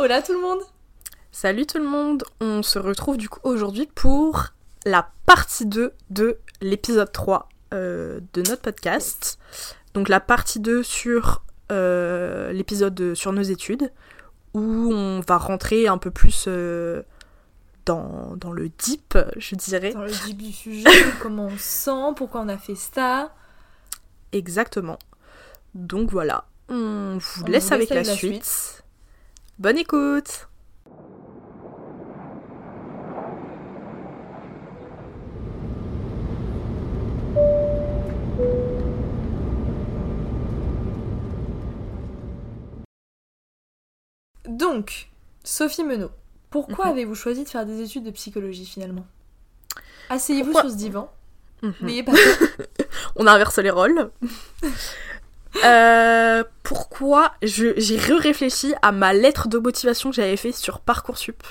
[0.00, 0.60] Hola tout le monde
[1.32, 4.44] Salut tout le monde, on se retrouve du coup aujourd'hui pour
[4.86, 9.40] la partie 2 de l'épisode 3 euh, de notre podcast.
[9.94, 11.42] Donc la partie 2 sur
[11.72, 13.90] euh, l'épisode sur nos études,
[14.54, 17.02] où on va rentrer un peu plus euh,
[17.84, 19.92] dans, dans le deep, je dirais.
[19.94, 20.88] Dans le deep du sujet,
[21.20, 23.34] comment on sent, pourquoi on a fait ça.
[24.30, 25.00] Exactement.
[25.74, 28.84] Donc voilà, on vous laisse avec la, suite.
[29.58, 30.48] Bonne écoute
[44.48, 45.08] Donc,
[45.44, 46.10] Sophie Menot,
[46.50, 46.92] pourquoi Mhm.
[46.92, 49.06] avez-vous choisi de faire des études de psychologie finalement?
[50.10, 51.10] Asseyez-vous sur ce divan,
[51.62, 51.74] Mhm.
[51.82, 52.20] n'ayez pas peur.
[53.16, 54.10] On inverse les rôles.
[55.64, 61.42] Euh, pourquoi j'ai réfléchi à ma lettre de motivation que j'avais fait sur Parcoursup.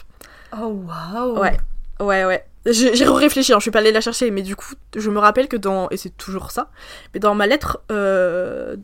[0.54, 1.58] Oh waouh Ouais.
[2.00, 2.46] Ouais, ouais.
[2.66, 5.58] J'ai réfléchi, je suis pas allée la chercher, mais du coup, je me rappelle que
[5.58, 5.90] dans.
[5.90, 6.70] Et c'est toujours ça.
[7.14, 7.80] Mais dans ma lettre.
[7.92, 8.76] euh,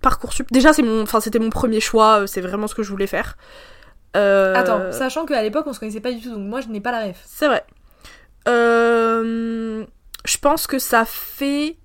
[0.00, 0.46] Parcoursup.
[0.52, 3.06] Déjà, c'est mon, enfin, c'était mon premier choix, euh, c'est vraiment ce que je voulais
[3.06, 3.38] faire.
[4.16, 6.80] Euh, Attends, sachant qu'à l'époque on se connaissait pas du tout, donc moi je n'ai
[6.80, 7.22] pas la ref.
[7.24, 7.64] C'est vrai.
[8.48, 9.84] Euh,
[10.24, 11.76] je pense que ça fait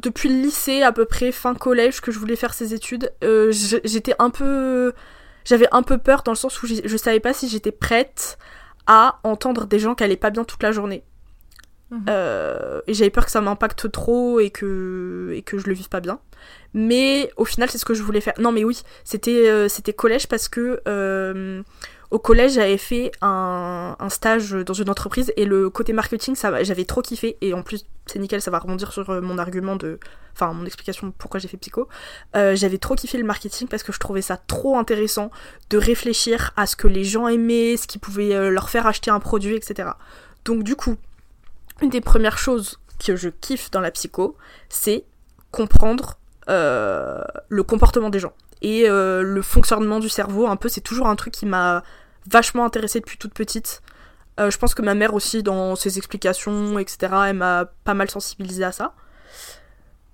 [0.00, 3.12] depuis le lycée à peu près fin collège que je voulais faire ces études.
[3.22, 4.92] Euh, j'étais un peu,
[5.44, 8.38] j'avais un peu peur dans le sens où je savais pas si j'étais prête
[8.86, 11.04] à entendre des gens qui allaient pas bien toute la journée.
[11.90, 12.06] Mhm.
[12.08, 15.90] Euh, et j'avais peur que ça m'impacte trop et que, et que je le vive
[15.90, 16.20] pas bien.
[16.72, 18.34] Mais au final, c'est ce que je voulais faire.
[18.38, 20.80] Non, mais oui, c'était euh, c'était collège parce que
[22.12, 26.84] au collège, j'avais fait un, stage dans une entreprise et le côté marketing, ça j'avais
[26.84, 27.38] trop kiffé.
[27.40, 29.98] Et en plus, c'est nickel, ça va rebondir sur euh, mon argument de.
[30.34, 31.88] Enfin, mon explication de pourquoi j'ai fait psycho.
[32.36, 35.30] Euh, j'avais trop kiffé le marketing parce que je trouvais ça trop intéressant
[35.70, 39.10] de réfléchir à ce que les gens aimaient, ce qui pouvait euh, leur faire acheter
[39.10, 39.88] un produit, etc.
[40.44, 40.96] Donc, du coup,
[41.80, 44.36] une des premières choses que je kiffe dans la psycho,
[44.68, 45.04] c'est
[45.50, 50.46] comprendre le comportement des gens et le fonctionnement du cerveau.
[50.46, 51.82] Un peu, c'est toujours un truc qui m'a
[52.30, 53.82] vachement intéressée depuis toute petite.
[54.40, 58.10] Euh, je pense que ma mère aussi, dans ses explications, etc., elle m'a pas mal
[58.10, 58.94] sensibilisée à ça.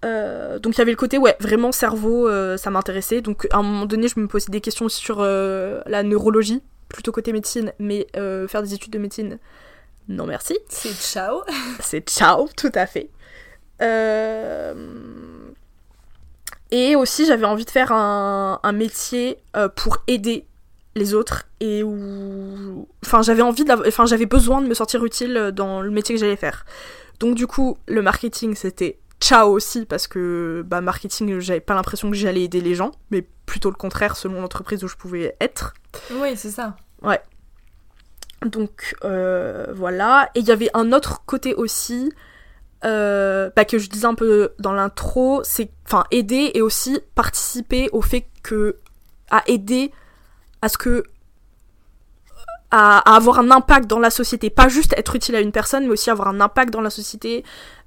[0.05, 3.21] Euh, donc il y avait le côté, ouais, vraiment cerveau, euh, ça m'intéressait.
[3.21, 7.13] Donc à un moment donné, je me posais des questions aussi sur la neurologie, plutôt
[7.13, 9.39] côté médecine, mais faire des études de médecine,
[10.09, 10.59] non merci.
[10.69, 11.43] C'est ciao
[11.81, 13.11] C'est ciao, tout à fait.
[16.71, 19.39] Et aussi, j'avais envie de faire un, un métier
[19.77, 20.48] pour aider
[20.99, 22.87] les autres et où.
[23.05, 26.21] Enfin, j'avais envie d'av- Enfin, j'avais besoin de me sentir utile dans le métier que
[26.21, 26.67] j'allais faire.
[27.21, 32.11] Donc, du coup, le marketing, c'était ciao aussi parce que, bah, marketing, j'avais pas l'impression
[32.11, 35.75] que j'allais aider les gens, mais plutôt le contraire selon l'entreprise où je pouvais être.
[36.13, 36.77] Oui, c'est ça.
[38.47, 40.31] Donc euh, voilà.
[40.35, 42.13] Et il y avait un autre côté aussi,
[42.85, 47.89] euh, bah, que je disais un peu dans l'intro, c'est enfin aider et aussi participer
[47.93, 48.77] au fait que
[49.31, 49.91] à aider
[50.63, 51.05] à ce que
[52.71, 55.93] à, avoir un impact dans la société, pas juste être utile à une personne, mais
[55.93, 57.45] aussi avoir un impact dans la société,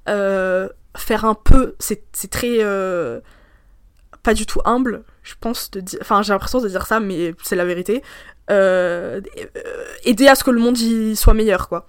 [0.08, 3.20] euh, faire un peu, c'est très euh,
[4.22, 7.64] pas du tout humble, je pense enfin j'ai l'impression de dire ça, mais c'est la
[7.64, 8.02] vérité.
[8.50, 9.20] Euh,
[10.04, 11.86] aider à ce que le monde y soit meilleur quoi.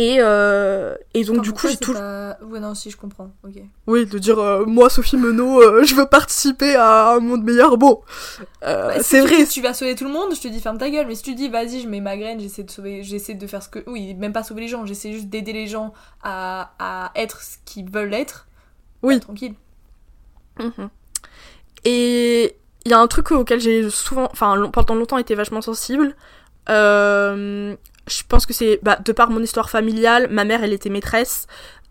[0.00, 3.32] Et, euh, et donc du coup j'ai c'est tout pas- Ouais, non, si, je comprends.
[3.42, 3.54] Ok.
[3.88, 7.76] oui de dire euh, moi Sophie Menot euh, je veux participer à un monde meilleur
[7.78, 8.00] bon
[8.62, 10.46] euh, Bah, si c'est tu vrai que tu vas sauver tout le monde, je te
[10.46, 11.06] dis ferme ta gueule.
[11.08, 13.60] Mais si tu dis vas-y, je mets ma graine, j'essaie de sauver, j'essaie de faire
[13.62, 15.92] ce que, oui, même pas sauver les gens, j'essaie juste d'aider les gens
[16.22, 18.46] à, à être ce qu'ils veulent être.
[19.02, 19.16] Oui.
[19.16, 19.54] bah, tranquille.
[20.60, 20.90] Mhm.
[21.84, 25.60] Et il y a un truc auquel j'ai souvent, enfin long- pendant longtemps été vachement
[25.60, 26.14] sensible.
[26.68, 27.74] Euh,
[28.08, 31.46] je pense que c'est bah, de par mon histoire familiale, ma mère elle était maîtresse.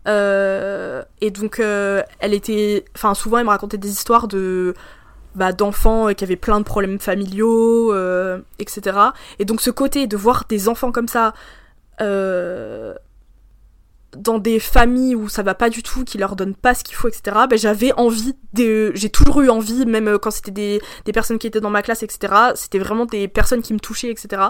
[0.06, 4.74] euh, et donc euh, elle était, enfin souvent elle me racontait des histoires de
[5.34, 8.98] bah, d'enfants euh, qui avaient plein de problèmes familiaux, euh, etc.
[9.38, 11.34] Et donc ce côté de voir des enfants comme ça
[12.00, 12.94] euh,
[14.16, 16.94] dans des familles où ça va pas du tout, qui leur donnent pas ce qu'il
[16.94, 17.36] faut, etc.
[17.48, 21.38] Ben, j'avais envie de, j'ai toujours eu envie, même euh, quand c'était des, des personnes
[21.38, 22.34] qui étaient dans ma classe, etc.
[22.54, 24.42] C'était vraiment des personnes qui me touchaient, etc.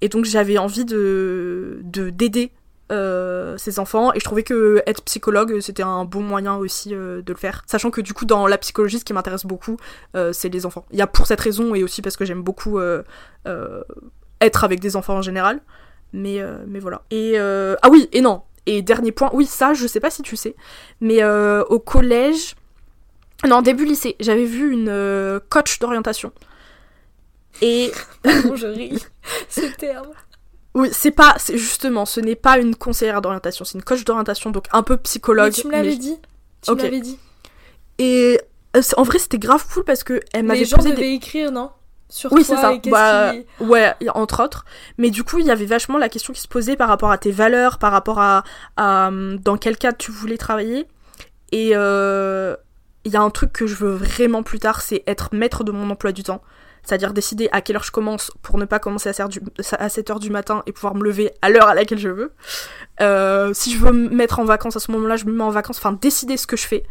[0.00, 2.52] Et donc j'avais envie de, de d'aider
[2.92, 7.22] euh, ces enfants et je trouvais que être psychologue c'était un bon moyen aussi euh,
[7.22, 9.78] de le faire sachant que du coup dans la psychologie ce qui m'intéresse beaucoup
[10.14, 12.42] euh, c'est les enfants il y a pour cette raison et aussi parce que j'aime
[12.42, 13.02] beaucoup euh,
[13.46, 13.82] euh,
[14.42, 15.62] être avec des enfants en général
[16.12, 19.74] mais euh, mais voilà et euh, ah oui et non et dernier point oui ça
[19.74, 20.54] je sais pas si tu sais
[21.00, 22.54] mais euh, au collège
[23.46, 26.32] non début lycée j'avais vu une euh, coach d'orientation
[27.60, 27.92] Et
[28.22, 29.04] Pardon, je ris.
[29.48, 30.08] Ce terme.
[30.74, 34.50] oui, c'est pas, c'est justement, ce n'est pas une conseillère d'orientation, c'est une coach d'orientation,
[34.50, 35.52] donc un peu Mais psychologue.
[35.52, 36.16] tu me l'avais mais- dit.
[36.62, 36.78] Tu Ok.
[36.78, 37.18] me l'avais dit.
[37.98, 38.40] Et
[38.76, 41.14] euh, en vrai, c'était grave cool parce que elle Les m'avait gens posé devaient des.
[41.14, 41.70] écrire, non?
[42.14, 42.72] Sur Oui, toi c'est ça.
[42.74, 44.66] et Bah, qui- Ouais, entre autres.
[44.98, 47.16] Mais du coup, il y avait vachement la question qui se posait par rapport à
[47.16, 48.44] tes valeurs, par rapport à,
[48.76, 50.86] à, hum, dans quel cadre tu voulais travailler.
[51.52, 52.54] Et euh,
[53.04, 55.72] il y a un truc que je veux vraiment plus tard, c'est être maître de
[55.72, 56.42] mon emploi du temps.
[56.82, 60.62] C'est-à-dire décider à quelle heure je commence pour ne pas commencer à 7h du matin
[60.66, 62.32] et pouvoir me lever à l'heure à laquelle je veux.
[63.00, 65.50] Euh, si je veux me mettre en vacances à ce moment-là, je me mets en
[65.50, 65.78] vacances.
[65.78, 66.82] Enfin, décider ce que je fais.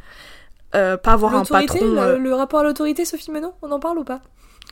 [0.76, 1.80] Euh, pas avoir un patron.
[2.16, 4.22] le, le rapport à l'autorité, Sophie Menon, on en parle ou pas?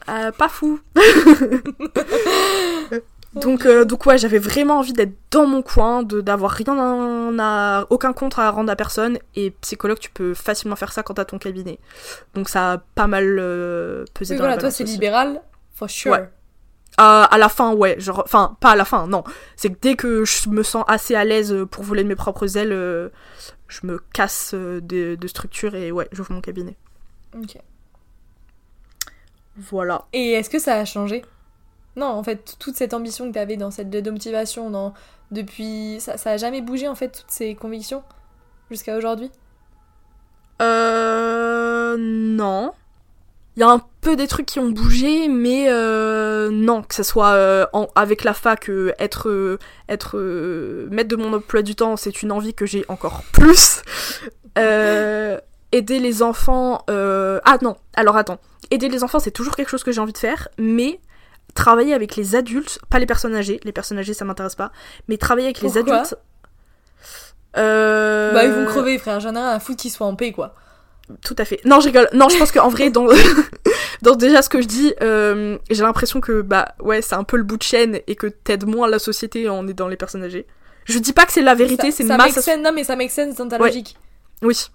[0.09, 0.79] Euh, pas fou.
[3.33, 7.85] donc, euh, donc ouais, j'avais vraiment envie d'être dans mon coin, de d'avoir rien à,
[7.89, 9.19] aucun compte à rendre à personne.
[9.35, 11.79] Et psychologue, tu peux facilement faire ça quand t'as ton cabinet.
[12.33, 15.41] Donc ça a pas mal euh, pesé Oui, dans voilà, la toi c'est libéral,
[15.73, 16.11] for sure.
[16.11, 16.29] Ouais.
[17.00, 19.23] Euh, à la fin, ouais, genre, enfin, pas à la fin, non.
[19.56, 22.57] C'est que dès que je me sens assez à l'aise pour voler de mes propres
[22.57, 23.09] ailes, euh,
[23.67, 26.75] je me casse de, de structure et ouais, j'ouvre mon cabinet.
[27.38, 27.57] Ok.
[29.59, 30.06] Voilà.
[30.13, 31.23] Et est-ce que ça a changé?
[31.95, 34.94] Non, en fait, toute cette ambition que t'avais dans cette de motivation, dans...
[35.31, 35.97] depuis.
[36.00, 38.03] Ça, ça a jamais bougé en fait, toutes ces convictions
[38.69, 39.31] Jusqu'à aujourd'hui?
[40.61, 41.95] Euh.
[41.97, 42.71] Non.
[43.56, 47.03] Il y a un peu des trucs qui ont bougé, mais euh, non, que ce
[47.03, 49.57] soit euh, en- avec la fac, euh, être, euh,
[49.89, 50.17] être
[50.89, 53.81] maître de mon emploi du temps, c'est une envie que j'ai encore plus.
[55.71, 56.83] Aider les enfants.
[56.89, 58.39] euh, Ah non, alors attends.
[58.71, 61.00] Aider les enfants, c'est toujours quelque chose que j'ai envie de faire, mais
[61.56, 64.71] travailler avec les adultes, pas les personnes âgées, les personnes âgées ça m'intéresse pas,
[65.07, 66.16] mais travailler avec les adultes.
[67.57, 68.31] Euh...
[68.33, 69.19] Bah, ils vont crever, frère.
[69.19, 70.54] J'en ai rien à foutre qu'ils soient en paix, quoi.
[71.24, 71.60] Tout à fait.
[71.66, 72.07] Non, je rigole.
[72.13, 73.07] Non, je pense qu'en vrai, dans,
[74.04, 77.38] dans déjà ce que je dis, euh, j'ai l'impression que, bah, ouais, c'est un peu
[77.38, 80.45] le bout de chaîne et que t'aides moins la société en aidant les personnes âgées.
[80.86, 82.71] Je dis pas que c'est la vérité, Ça- c'est ça ma make façon- sense- Non,
[82.74, 83.68] mais ça make sense dans ta Ouais.
[83.69, 83.98] logique.
[84.44, 84.68] Oui.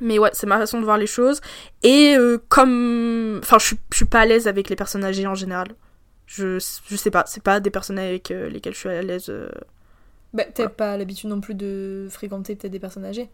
[0.00, 1.40] Mais ouais, c'est ma façon de voir les choses.
[1.82, 3.38] Et euh, comme.
[3.42, 5.68] Enfin, je suis- je suis pas à l'aise avec les personnes âgées en général.
[6.26, 6.58] Je,
[6.88, 9.26] je sais pas, c'est pas des personnes avec euh, lesquelles je suis à l'aise.
[9.28, 9.48] euh.
[10.32, 13.28] Bah, t'as pas l'habitude non plus de fréquenter peut-être des personnes âgées.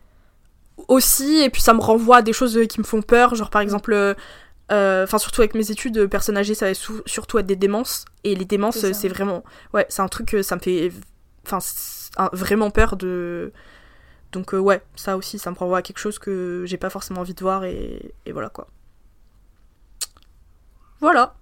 [0.89, 3.51] aussi et puis ça me renvoie à des choses euh, qui me font peur genre
[3.51, 4.15] par exemple euh,
[4.73, 6.75] euh, enfin surtout avec mes études personnes âgées ça va
[7.07, 10.57] surtout être des démences et les démences C'est vraiment ouais c'est un truc que ça
[10.57, 10.91] me fait
[11.47, 11.59] enfin
[12.33, 13.53] vraiment peur de
[14.33, 17.21] donc euh, ouais ça aussi ça me renvoie à quelque chose que j'ai pas forcément
[17.21, 18.67] envie de voir et, et voilà quoi.
[21.01, 21.35] Voilà.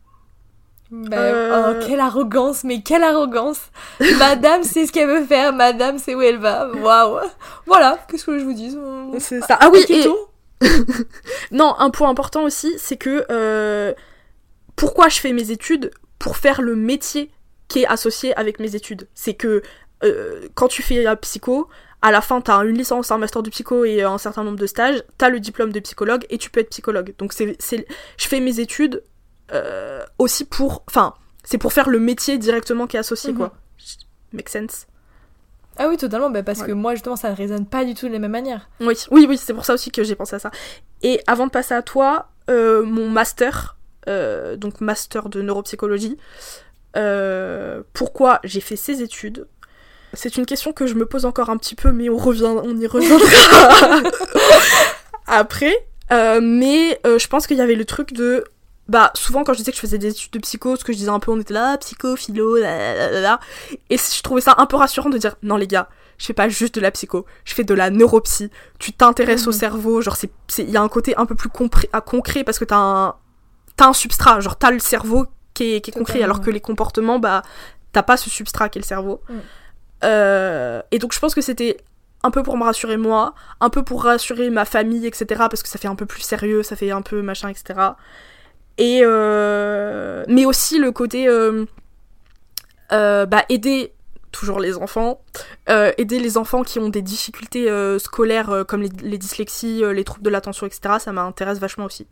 [0.91, 1.75] Bah, Euh.
[1.81, 3.61] oh, quelle arrogance, mais quelle arrogance.
[4.19, 7.19] Madame sait ce qu'elle veut faire, madame sait où elle va, waouh.
[7.67, 8.75] Voilà, qu'est-ce que je vous dis
[9.19, 9.59] c'est ça.
[9.61, 10.07] Ah oui et,
[11.51, 13.93] Non, un point important aussi, c'est que euh,
[14.77, 17.31] pourquoi je fais mes études Pour faire le métier
[17.69, 19.09] qui est associé avec mes études?
[19.15, 19.63] C'est que
[20.05, 21.69] euh, quand tu fais la psycho,
[22.03, 24.67] à la fin, t'as une licence, un master de psycho et un certain nombre de
[24.67, 27.15] stages, t'as le diplôme de psychologue et tu peux être psychologue.
[27.19, 29.03] Donc c'est, je fais mes études
[29.53, 33.39] euh, aussi pour, enfin, c'est pour faire le métier directement qui est associé, Mhm.
[33.39, 33.53] quoi.
[34.33, 34.87] Make sense
[35.79, 38.13] Ah oui, totalement, bah parce que moi justement ça ne résonne pas du tout de
[38.13, 38.69] la même manière.
[38.81, 40.51] Oui, oui, oui, c'est pour ça aussi que j'ai pensé à ça.
[41.03, 43.77] Et avant de passer à toi, euh, mon master,
[44.09, 46.17] euh, donc master de neuropsychologie,
[46.97, 49.47] euh, pourquoi j'ai fait ces études?
[50.15, 52.77] C'est une question que je me pose encore un petit peu, mais on revient, on
[52.79, 53.27] y reviendra
[55.27, 55.75] après.
[56.11, 58.45] Euh, mais euh, je pense qu'il y avait le truc de
[58.89, 60.97] bah souvent quand je disais que je faisais des études de psycho, ce que je
[60.99, 63.41] disais un peu, on était là, psycho, philo, là, là, là, là.
[63.91, 66.49] et je trouvais ça un peu rassurant de dire non les gars, je fais pas
[66.49, 68.51] juste de la psycho, je fais de la neuropsy.
[68.79, 69.59] Tu t'intéresses au Mhm.
[69.59, 71.51] cerveau, genre c'est il y a un côté un peu plus
[71.93, 73.15] à concret parce que t'as un
[73.77, 76.61] t'as un substrat, genre t'as le cerveau qui est, qui est concret, alors que les
[76.61, 77.43] comportements bah
[77.93, 79.21] t'as pas ce substrat qui est le cerveau.
[79.29, 79.35] Mm.
[80.05, 81.79] Euh, et donc je pense que c'était
[82.23, 85.27] un peu pour me rassurer moi, un peu pour rassurer ma famille, etc.
[85.51, 87.81] Parce que ça fait un peu plus sérieux, ça fait un peu machin, etc.
[88.79, 91.65] Et euh, mais aussi le côté euh,
[92.93, 93.93] euh, bah aider
[94.31, 95.21] toujours les enfants,
[95.69, 100.25] euh, aider les enfants qui ont des difficultés scolaires comme les, les dyslexies, les troubles
[100.25, 100.97] de l'attention, etc.
[100.99, 102.07] Ça m'intéresse vachement aussi.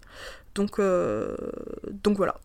[0.54, 2.36] Donc donc voilà.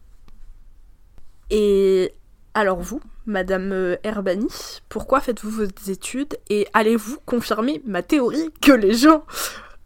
[1.49, 2.13] Et
[2.53, 4.47] alors vous, Madame euh, Herbani,
[4.89, 9.23] pourquoi faites-vous vos études et allez-vous confirmer ma théorie que les gens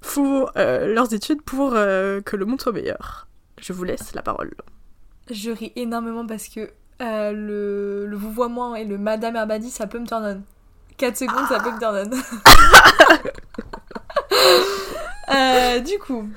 [0.01, 3.27] font euh, leurs études pour euh, que le monde soit meilleur?
[3.61, 4.53] Je vous laisse la parole.
[5.29, 9.99] Je ris énormément parce que euh, le, le vouvoiement et le Madame Herbadi ça peut
[9.99, 10.41] me turn on.
[10.97, 12.17] 4 secondes ça peut me turn on.
[15.83, 16.27] Du coup,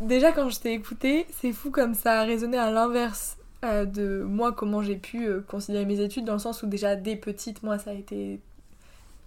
[0.00, 4.22] déjà quand je t'ai écouté, c'est fou comme ça a résonné à l'inverse euh, de
[4.22, 7.62] moi, comment j'ai pu euh, considérer mes études, dans le sens où déjà dès petite,
[7.62, 8.40] moi, ça a été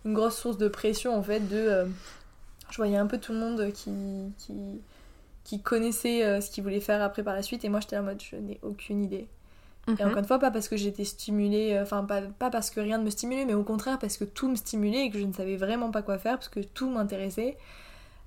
[0.05, 1.41] une grosse source de pression en fait.
[1.41, 1.85] De, euh,
[2.69, 3.91] je voyais un peu tout le monde qui,
[4.37, 4.53] qui,
[5.43, 8.21] qui connaissait ce qu'il voulait faire après par la suite, et moi j'étais en mode
[8.21, 9.27] je n'ai aucune idée.
[9.99, 10.07] Et Mhm.
[10.07, 13.03] encore une fois, pas parce que j'étais stimulée, enfin pas, pas parce que rien ne
[13.03, 15.57] me stimulait, mais au contraire parce que tout me stimulait et que je ne savais
[15.57, 17.57] vraiment pas quoi faire, parce que tout m'intéressait.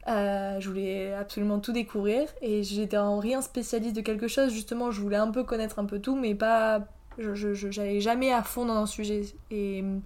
[0.07, 4.91] Euh, je voulais absolument tout découvrir et j'étais en rien spécialiste de quelque chose, justement
[4.91, 6.83] je voulais un peu connaître un peu tout, mais pas.
[7.17, 9.23] Je, j'allais jamais à fond dans un sujet.
[9.51, 10.03] Et hum,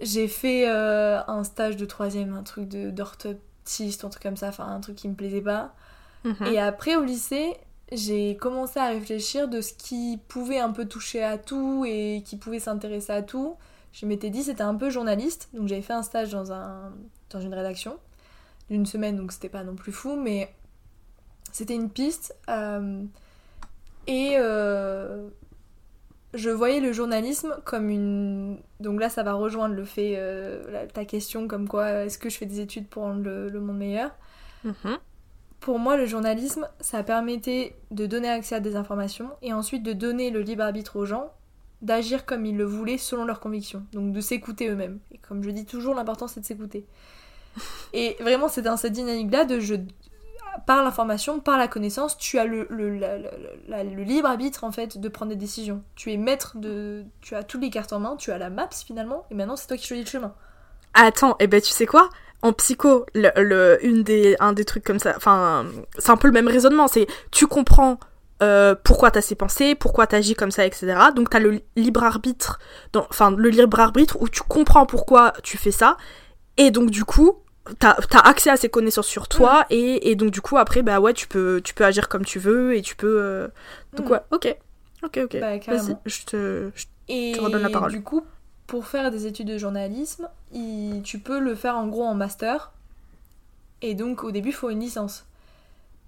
[0.00, 4.66] j'ai fait euh, un stage de troisième, un truc d'orthoptiste, un truc comme ça, enfin
[4.66, 5.74] un truc qui me plaisait pas.
[6.24, 6.46] Mhm.
[6.46, 7.54] Et après, au lycée,
[7.92, 12.36] j'ai commencé à réfléchir de ce qui pouvait un peu toucher à tout et qui
[12.36, 13.56] pouvait s'intéresser à tout.
[13.92, 16.92] Je m'étais dit c'était un peu journaliste, donc j'avais fait un stage dans, un,
[17.30, 17.98] dans une rédaction
[18.70, 20.54] d'une semaine, donc c'était pas non plus fou, mais
[21.52, 22.36] c'était une piste.
[22.48, 23.02] euh,
[24.06, 25.28] et euh,
[26.34, 28.58] je voyais le journalisme comme une...
[28.80, 32.28] Donc là, ça va rejoindre le fait, euh, la- ta question comme quoi, est-ce que
[32.28, 34.10] je fais des études pour rendre le- le monde meilleur?
[34.64, 34.98] Mhm.
[35.60, 39.92] pour moi, le journalisme, ça permettait de donner accès à des informations et ensuite de
[39.92, 41.32] donner le libre arbitre aux gens
[41.82, 43.84] d'agir comme ils le voulaient selon leurs convictions.
[43.92, 45.00] Donc de s'écouter eux-mêmes.
[45.12, 46.86] Et comme je dis toujours, l'important c'est de s'écouter.
[47.92, 49.74] Et vraiment, c'est dans cette dynamique-là de je,
[50.66, 54.98] par l'information, par la connaissance, tu as le, le, la- le libre arbitre en fait
[54.98, 55.82] de prendre des décisions.
[55.94, 57.04] Tu es maître de.
[57.20, 59.66] Tu as toutes les cartes en main, tu as la maps finalement, et maintenant c'est
[59.66, 60.34] toi qui choisis le chemin.
[60.94, 62.08] Attends, et ben tu sais quoi?
[62.42, 65.66] En psycho, le, une des, un des trucs comme ça, enfin,
[65.98, 66.86] c'est un peu le même raisonnement.
[66.86, 67.98] C'est tu comprends
[68.42, 70.96] euh, pourquoi t'as ces pensées, pourquoi t'agis comme ça, etc.
[71.14, 72.60] Donc t'as le libre arbitre,
[72.94, 75.96] enfin le libre arbitre où tu comprends pourquoi tu fais ça,
[76.58, 77.32] et donc du coup
[77.78, 81.00] t'as as accès à ces connaissances sur toi, et, et donc du coup après bah
[81.00, 83.48] ouais tu peux tu peux agir comme tu veux et tu peux euh,
[83.94, 84.12] donc Mm.
[84.12, 84.56] ouais ok
[85.04, 86.02] ok ok Bah, vas-y carrément.
[86.06, 87.90] je te je- Et te redonne la parole.
[87.90, 88.22] du coup,
[88.66, 92.72] pour faire des études de journalisme, il- tu peux le faire en gros en master.
[93.80, 95.24] Et donc au début, il faut une licence.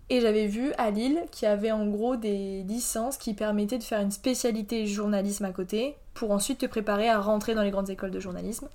[0.09, 3.85] Et j'avais vu à Lille qu'il y avait en gros des licences qui permettaient de
[3.85, 7.90] faire une spécialité journalisme à côté pour ensuite te préparer à rentrer dans les grandes
[7.90, 8.66] écoles de journalisme.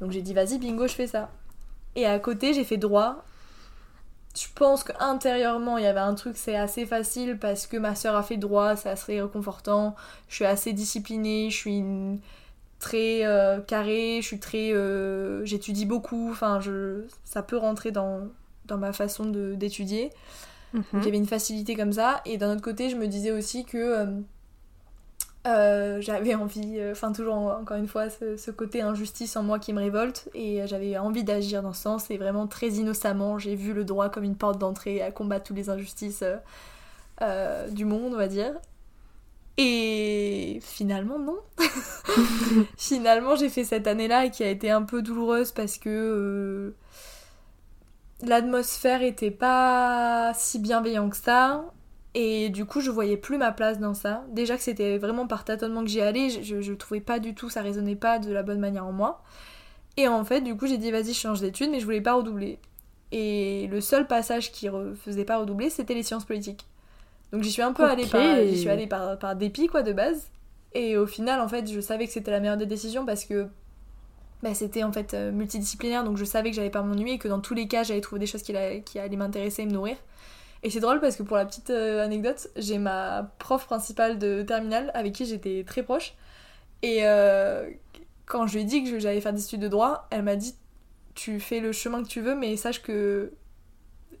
[0.00, 1.30] Donc j'ai dit vas-y bingo, je fais ça.
[1.96, 3.24] Et à côté, j'ai fait droit.
[4.38, 8.14] Je pense qu'intérieurement, il y avait un truc, c'est assez facile parce que ma soeur
[8.14, 9.96] a fait droit, c'est assez réconfortant.
[10.28, 12.20] Je suis assez disciplinée, je suis une-
[12.80, 14.72] très euh, carrée, je suis très.
[14.72, 17.04] euh, J'étudie beaucoup, enfin, je...
[17.24, 18.28] ça peut rentrer dans,
[18.66, 20.10] dans ma façon de- d'étudier.
[20.74, 20.82] Mhm.
[20.92, 22.20] Donc, il y avait une facilité comme ça.
[22.26, 24.06] Et d'un autre côté, je me disais aussi que euh,
[25.48, 29.58] euh, j'avais envie, euh, enfin, toujours en- encore une fois, ce, côté injustice en moi
[29.58, 30.28] qui me révolte.
[30.34, 32.10] Et euh, j'avais envie d'agir dans ce sens.
[32.10, 35.56] Et vraiment, très innocemment, j'ai vu le droit comme une porte d'entrée à combattre toutes
[35.56, 36.24] les injustices
[37.70, 38.54] du monde, on va dire.
[39.56, 41.38] Et finalement, non.
[42.76, 46.74] finalement, j'ai fait cette année-là qui a été un peu douloureuse parce que.
[48.22, 51.64] l'atmosphère était pas si bienveillante que ça.
[52.20, 54.24] Et du coup, je voyais plus ma place dans ça.
[54.32, 57.48] Déjà que c'était vraiment par tâtonnement que j'y allais, je, je, trouvais pas du tout,
[57.48, 59.22] ça résonnait pas de la bonne manière en moi.
[59.96, 62.14] Et en fait, du coup, j'ai dit vas-y, je change d'études, mais je voulais pas
[62.14, 62.58] redoubler.
[63.12, 66.66] Et le seul passage qui ne faisait pas redoubler, c'était les sciences politiques.
[67.30, 69.92] Donc j'y suis un peu allée, par, j'y suis allée par, par dépit, quoi, de
[69.92, 70.28] base.
[70.72, 73.46] Et au final, en fait, je savais que c'était la meilleure des décisions parce que
[74.42, 77.28] bah, c'était en fait euh, multidisciplinaire, donc je savais que j'allais pas m'ennuyer et que
[77.28, 79.96] dans tous les cas, j'allais trouver des choses qui, qui allaient m'intéresser et me nourrir.
[80.62, 84.42] Et c'est drôle parce que pour la petite euh, anecdote, j'ai ma prof principale de
[84.42, 86.14] terminale avec qui j'étais très proche.
[86.82, 87.68] Et euh,
[88.26, 90.54] quand je lui ai dit que j'allais faire des études de droit, elle m'a dit
[91.14, 93.32] Tu fais le chemin que tu veux, mais sache que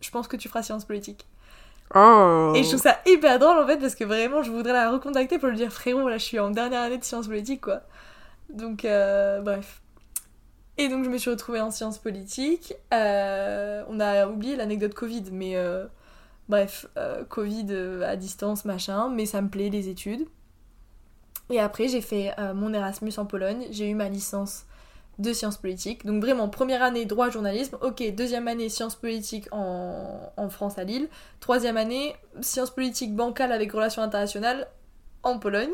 [0.00, 1.26] je pense que tu feras sciences politiques.
[1.94, 2.52] Oh.
[2.54, 5.38] Et je trouve ça hyper drôle en fait parce que vraiment je voudrais la recontacter
[5.38, 7.82] pour lui dire frérot là je suis en dernière année de sciences politiques quoi.
[8.50, 9.80] Donc euh, bref.
[10.76, 12.74] Et donc je me suis retrouvée en sciences politiques.
[12.92, 15.86] Euh, on a oublié l'anecdote Covid mais euh,
[16.48, 20.26] bref, euh, Covid euh, à distance machin, mais ça me plaît les études.
[21.50, 24.64] Et après j'ai fait euh, mon Erasmus en Pologne, j'ai eu ma licence
[25.18, 26.06] de sciences politiques.
[26.06, 30.84] Donc vraiment première année droit journalisme, ok, deuxième année sciences politiques en, en France à
[30.84, 31.08] Lille.
[31.40, 34.68] Troisième année, sciences politiques bancales avec relations internationales
[35.22, 35.72] en Pologne.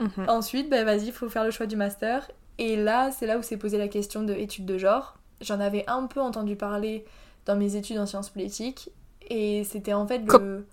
[0.00, 0.28] Mhm.
[0.28, 2.30] Ensuite, ben vas-y, il faut faire le choix du master.
[2.58, 5.16] Et là, c'est là où s'est posé la question de études de genre.
[5.40, 7.04] J'en avais un peu entendu parler
[7.46, 8.90] dans mes études en sciences politiques.
[9.30, 10.66] Et c'était en fait le...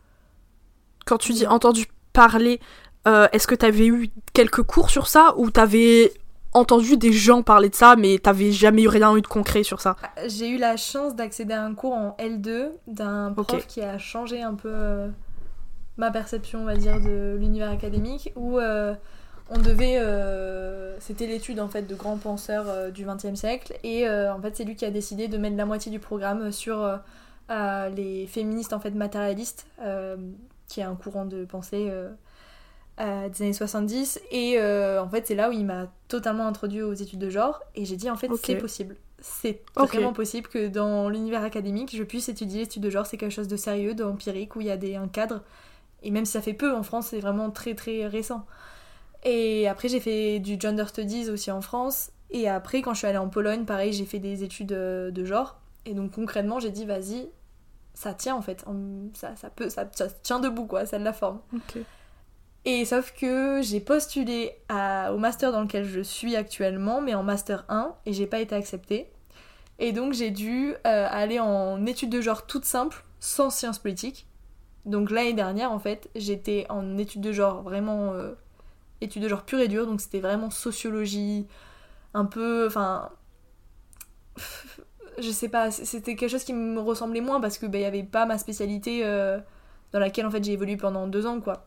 [1.06, 2.60] Quand tu dis entendu parler,
[3.08, 6.12] euh, est-ce que t'avais eu quelques cours sur ça ou t'avais
[6.54, 9.82] entendu des gens parler de ça, mais t'avais jamais eu rien eu de concret sur
[9.82, 9.96] ça?
[10.02, 13.98] Ah, j'ai eu la chance d'accéder à un cours en L2 d'un prof qui a
[13.98, 15.08] changé un peu euh,
[15.98, 18.94] ma perception, on va dire, de l'univers académique, où euh,
[19.50, 19.98] on devait.
[20.00, 24.64] Euh, c'était l'étude en fait de grands penseurs du XXe siècle, et en fait, c'est
[24.64, 27.00] lui qui a décidé de mettre la moitié du programme sur
[27.50, 29.68] les féministes en fait matérialistes,
[30.68, 31.92] qui est un courant de pensée
[32.98, 36.94] des années 70 et euh, en fait c'est là où il m'a totalement introduit aux
[36.94, 37.62] études de genre.
[37.76, 38.96] Et j'ai dit en fait c'est possible.
[39.20, 43.06] C'est vraiment possible que dans l'univers académique je puisse étudier l'étude de genre.
[43.06, 45.44] C'est quelque chose de sérieux d'empirique où il y a des, un cadre.
[46.04, 48.46] Et même si ça fait peu en France c'est vraiment très très récent.
[49.24, 52.10] Et après j'ai fait du gender studies aussi en France.
[52.32, 55.24] Et après quand je suis allée en Pologne pareil j'ai fait des études euh, de
[55.24, 55.60] genre.
[55.86, 57.30] Et donc concrètement j'ai dit vas-y
[57.98, 58.64] ça tient en fait
[59.16, 59.86] ça, ça peut ça,
[60.22, 61.42] tient debout quoi ça a de la forme
[62.70, 67.64] et sauf que j'ai postulé au master dans lequel je suis actuellement, mais en master
[67.70, 69.10] 1, et j'ai pas été acceptée.
[69.80, 74.28] Et donc j'ai dû euh, aller en études de genre toutes simples, sans sciences politiques.
[74.86, 78.12] Donc l'année dernière, en fait, j'étais en études de genre vraiment.
[78.12, 78.34] Euh,
[79.00, 81.48] études de genre pure et dure, donc c'était vraiment sociologie,
[82.14, 82.68] un peu.
[82.68, 83.12] Enfin.
[85.20, 87.86] Je sais pas, c'était quelque chose qui me ressemblait moins parce que bah, il y
[87.86, 89.40] avait pas ma spécialité euh,
[89.92, 91.66] dans laquelle en fait j'ai évolué pendant deux ans quoi.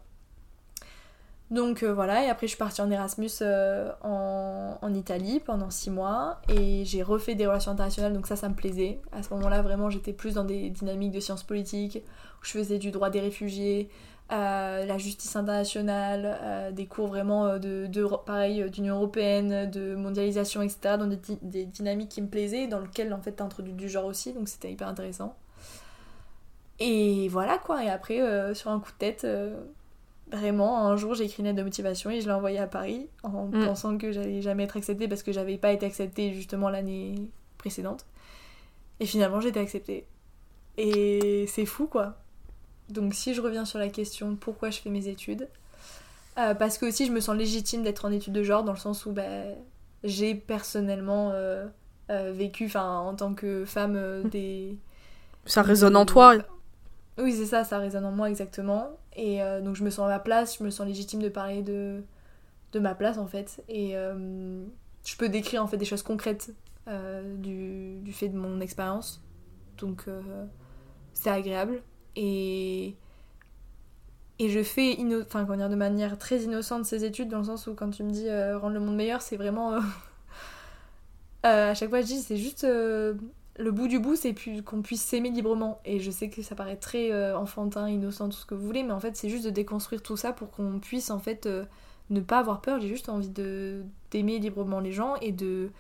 [1.51, 5.91] Donc euh, voilà, et après je suis partie en Erasmus euh, en, Italie pendant six
[5.91, 9.01] mois et j'ai refait des relations internationales, donc ça, ça me plaisait.
[9.11, 12.03] À ce moment-là, vraiment, j'étais plus dans des dynamiques de sciences politiques
[12.41, 13.89] où je faisais du droit des réfugiés,
[14.33, 20.97] euh, la justice internationale, des cours vraiment de, de pareil, d'Union européenne, de mondialisation, etc.
[20.99, 24.05] Dans des, des, dynamiques qui me plaisaient, dans lesquelles en fait t'as introduit du genre
[24.05, 25.37] aussi, donc c'était hyper intéressant.
[26.79, 29.27] Et voilà quoi, et après, sur un coup de tête
[30.33, 33.09] Vraiment, un jour, j'ai écrit une lettre de motivation et je l'ai envoyée à Paris
[33.25, 33.67] en mm.
[33.67, 37.17] pensant que j'allais jamais être acceptée parce que j'avais pas été acceptée justement l'année
[37.59, 38.07] précédente.
[39.01, 40.07] Et finalement, j'ai été acceptée.
[40.77, 42.17] Et c'est fou quoi.
[42.93, 45.49] Donc, si je reviens sur la question pourquoi je fais mes études,
[46.39, 48.79] euh, parce que aussi je me sens légitime d'être en études de genre dans le
[48.79, 49.23] sens où bah,
[50.05, 51.67] j'ai personnellement euh,
[52.11, 54.79] euh, vécu en tant que femme des.
[55.45, 56.35] Ça résonne en toi
[57.19, 58.93] oui, c'est ça, ça résonne en moi exactement.
[59.15, 62.03] Et donc je me sens à ma place, je me sens légitime de parler de,
[62.73, 63.63] de ma place en fait.
[63.69, 66.55] Et je peux décrire en fait des choses concrètes
[66.87, 69.23] du, du, fait de mon expérience.
[69.77, 70.07] Donc
[71.13, 71.83] c'est agréable.
[72.17, 72.95] Et,
[74.39, 74.97] je fais
[75.27, 78.29] enfin, de manière très innocente ces études dans le sens où quand tu me dis
[78.31, 79.79] rendre le monde meilleur, c'est vraiment...
[81.43, 82.67] à chaque fois je dis c'est juste
[83.61, 85.81] le bout du bout, c'est qu'on puisse s'aimer librement.
[85.85, 88.83] Et je sais que ça paraît très euh, enfantin, innocent, tout ce que vous voulez,
[88.83, 91.65] mais en fait, c'est juste de déconstruire tout ça pour qu'on puisse en fait euh,
[92.11, 92.81] ne pas avoir peur.
[92.81, 95.71] J'ai juste envie d'aimer librement les gens et de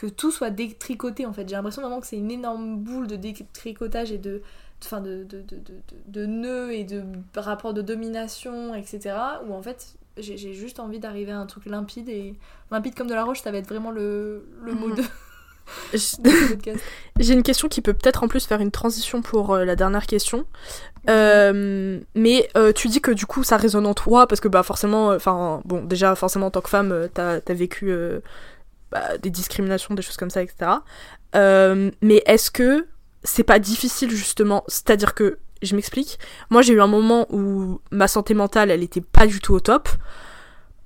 [0.00, 1.46] que tout soit détricoté en fait.
[1.46, 4.40] J'ai l'impression vraiment que c'est une énorme boule de détricotage et de
[4.82, 5.58] enfin de, de, de,
[6.06, 7.02] de, nœuds et de
[7.36, 9.14] rapports de domination, etc.
[9.46, 12.34] Où en fait j'ai juste envie d'arriver à un truc limpide et
[12.70, 14.96] limpide comme de la roche, ça va être vraiment le, le mot mhm.
[14.96, 15.02] de
[17.20, 20.06] J'ai une question qui peut peut-être en plus faire une transition pour euh, la dernière
[20.06, 20.46] question.
[21.08, 24.62] Euh, mais euh, tu dis que du coup ça résonne en toi parce que bah
[24.62, 27.94] forcément, enfin bon déjà forcément en tant que femme t'as as vécu
[28.90, 30.72] bah, des discriminations, des choses comme ça, etc.
[31.34, 32.86] mais est-ce que
[33.22, 36.18] c'est pas difficile justement C'est-à-dire que je m'explique.
[36.48, 39.60] Moi j'ai eu un moment où ma santé mentale elle était pas du tout au
[39.60, 39.88] top.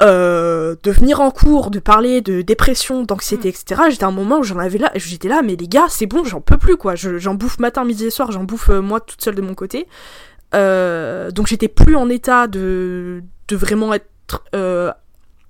[0.02, 3.82] Euh, de venir en cours, de parler de dépression, d'anxiété, etc.
[3.90, 6.24] J'étais à un moment où j'en avais là, j'étais là, mais les gars, c'est bon,
[6.24, 6.96] j'en peux plus, quoi.
[6.96, 9.86] J'en bouffe matin, midi et soir, j'en bouffe euh, moi toute seule de mon côté.
[10.54, 14.42] Euh, donc j'étais plus en état de, de vraiment être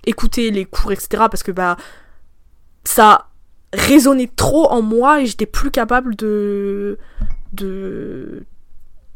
[0.07, 1.25] écouter les cours, etc.
[1.31, 1.77] Parce que bah
[2.85, 3.29] ça
[3.73, 6.99] résonnait trop en moi et j'étais plus capable de
[7.53, 8.45] de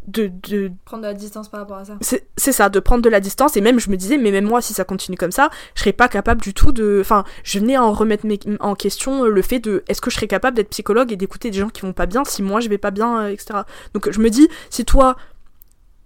[0.09, 1.99] de, prendre de la distance par rapport à ça.
[2.01, 3.57] C'est ça, de prendre de la distance.
[3.57, 5.93] Et même, je me disais, mais même moi, si ça continue comme ça, je serais
[5.93, 6.99] pas capable du tout de.
[7.01, 8.27] Enfin, je venais en remettre
[8.61, 11.59] en question le fait de est-ce que je serais capable d'être psychologue et d'écouter des
[11.59, 13.61] gens qui vont pas bien si moi je vais pas bien, euh, etc.
[13.95, 15.17] Donc, je me dis, si toi,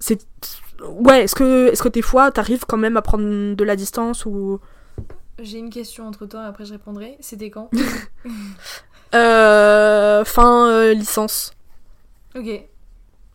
[0.01, 0.21] c'est.
[0.85, 4.27] Ouais, est-ce que, est-ce que des fois, t'arrives quand même à prendre de la distance
[4.27, 4.59] ou.
[5.39, 7.17] J'ai une question entre temps et après je répondrai.
[7.21, 7.71] C'était quand
[9.15, 11.53] euh, Fin euh, licence.
[12.37, 12.49] Ok.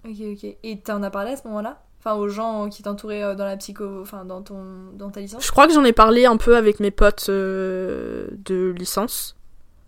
[0.05, 0.55] Ok, ok.
[0.63, 1.81] Et t'en as parlé à ce moment-là?
[1.99, 5.45] Enfin, aux gens qui t'entouraient euh, dans la psycho, enfin, dans, ton, dans ta licence?
[5.45, 9.35] Je crois que j'en ai parlé un peu avec mes potes euh, de licence.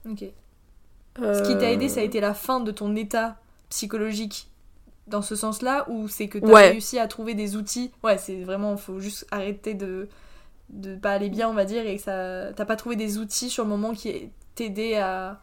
[0.10, 0.26] Ok.
[1.18, 3.36] Ce qui t'a aidé, ça a été la fin de ton état
[3.70, 4.50] psychologique
[5.08, 7.92] dans ce sens-là ou c'est que t'as réussi à trouver des outils?
[8.04, 10.08] Ouais, c'est vraiment, faut juste arrêter de
[10.70, 13.50] de pas aller bien, on va dire, et que ça t'as pas trouvé des outils
[13.50, 15.40] sur le moment qui t'aidaient à,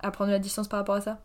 [0.00, 1.18] à prendre la distance par rapport à ça?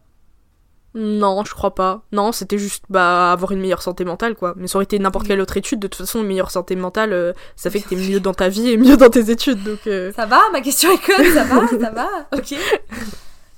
[0.93, 2.01] Non, je crois pas.
[2.11, 4.53] Non, c'était juste bah, avoir une meilleure santé mentale, quoi.
[4.57, 5.79] Mais ça aurait été n'importe quelle autre étude.
[5.79, 8.49] De toute façon, une meilleure santé mentale, euh, ça fait que t'es mieux dans ta
[8.49, 9.63] vie et mieux dans tes études.
[9.63, 10.11] Donc, euh.
[10.11, 12.55] Ça va Ma question est conne, ça va Ça va Ok.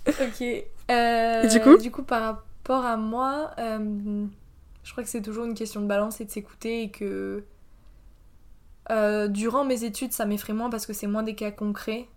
[0.07, 0.43] Ok.
[0.91, 1.77] Euh, Et du coup?
[1.77, 6.21] Du coup, par rapport à moi, je crois que c'est toujours une question de balance
[6.21, 7.43] et de s'écouter et que
[8.91, 12.07] euh, durant mes études, ça m'effraie moins parce que c'est moins des cas concrets.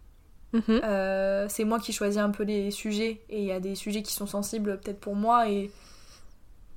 [0.53, 0.63] Mhm.
[0.69, 4.03] Euh, c'est moi qui choisis un peu les sujets et il y a des sujets
[4.03, 5.71] qui sont sensibles peut-être pour moi et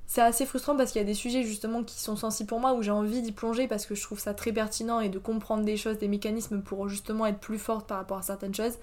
[0.06, 2.74] c'est assez frustrant parce qu'il y a des sujets justement qui sont sensibles pour moi
[2.74, 5.64] où j'ai envie d'y plonger parce que je trouve ça très pertinent et de comprendre
[5.64, 8.76] des choses, des mécanismes pour justement être plus forte par rapport à certaines choses.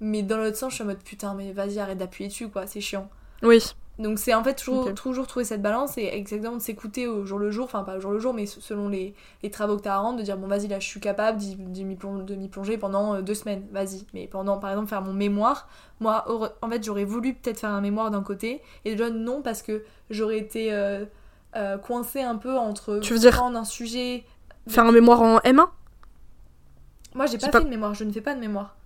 [0.00, 2.66] Mais dans l'autre sens, je suis en mode putain, mais vas-y, arrête d'appuyer dessus quoi,
[2.66, 3.08] c'est chiant.
[3.42, 3.62] Oui.
[3.98, 7.38] Donc c'est en fait toujours, toujours trouver cette balance et exactement de s'écouter au jour
[7.38, 9.88] le jour, enfin pas au jour le jour, mais selon les, les travaux que tu
[9.88, 13.14] as à rendre, de dire bon vas-y là je suis capable de m'y plonger pendant
[13.14, 14.04] euh, deux semaines, vas-y.
[14.12, 15.66] Mais pendant par exemple faire mon mémoire,
[16.00, 16.26] moi
[16.60, 19.82] en fait j'aurais voulu peut-être faire un mémoire d'un côté et déjà non parce que
[20.10, 21.06] j'aurais été euh,
[21.56, 24.24] euh, coincée un peu entre Tu veux dire- prendre un sujet...
[24.68, 25.68] Faire un mémoire en M1
[27.14, 28.76] Moi j'ai pas pas- fait de mémoire, je ne fais pas de mémoire.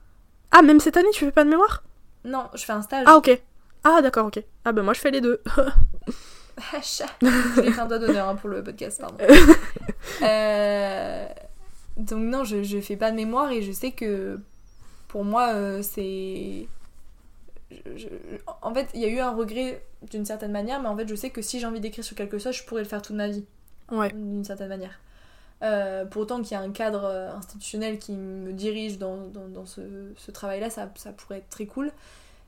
[0.52, 1.82] Ah, même cette année, tu fais pas de mémoire?
[2.24, 3.04] Non, je fais un stage.
[3.08, 3.40] Ah, ok.
[3.84, 4.42] Ah, d'accord, ok.
[4.64, 5.42] Ah, bah moi, je fais les deux.
[7.22, 9.16] Je vais faire un doigt d'honneur hein, pour le podcast, pardon.
[10.22, 11.26] Euh,
[11.96, 14.38] Donc non, je, je fais pas de mémoire et je sais que
[15.08, 16.66] pour moi, euh, c'est...
[17.70, 18.08] je- je-
[18.62, 21.14] En fait, il y a eu un regret d'une certaine manière, mais en fait, je
[21.14, 23.28] sais que si j'ai envie d'écrire sur quelque chose, je pourrais le faire toute ma
[23.28, 23.44] vie,
[23.90, 24.10] ouais.
[24.12, 24.98] d'une certaine manière.
[25.62, 27.04] Euh, pour autant qu'il y a un cadre
[27.36, 29.80] institutionnel qui me dirige dans, dans, dans ce,
[30.16, 31.92] ce travail-là, ça, ça pourrait être très cool.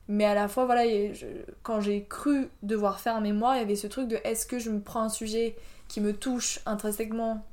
[0.08, 0.84] Mais à la fois, voilà,
[1.14, 1.26] je-
[1.62, 4.58] quand j'ai cru devoir faire un mémoire, il y avait ce truc de est-ce que
[4.58, 5.56] je me prends un sujet
[5.88, 7.44] qui me touche intrinsèquement,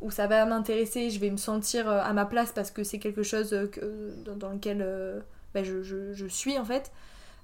[0.00, 2.98] où ça va m'intéresser, je vais me sentir euh, à ma place parce que c'est
[2.98, 5.20] quelque chose euh, que, dans, dans lequel euh,
[5.54, 6.92] bah, je, je- je suis en fait.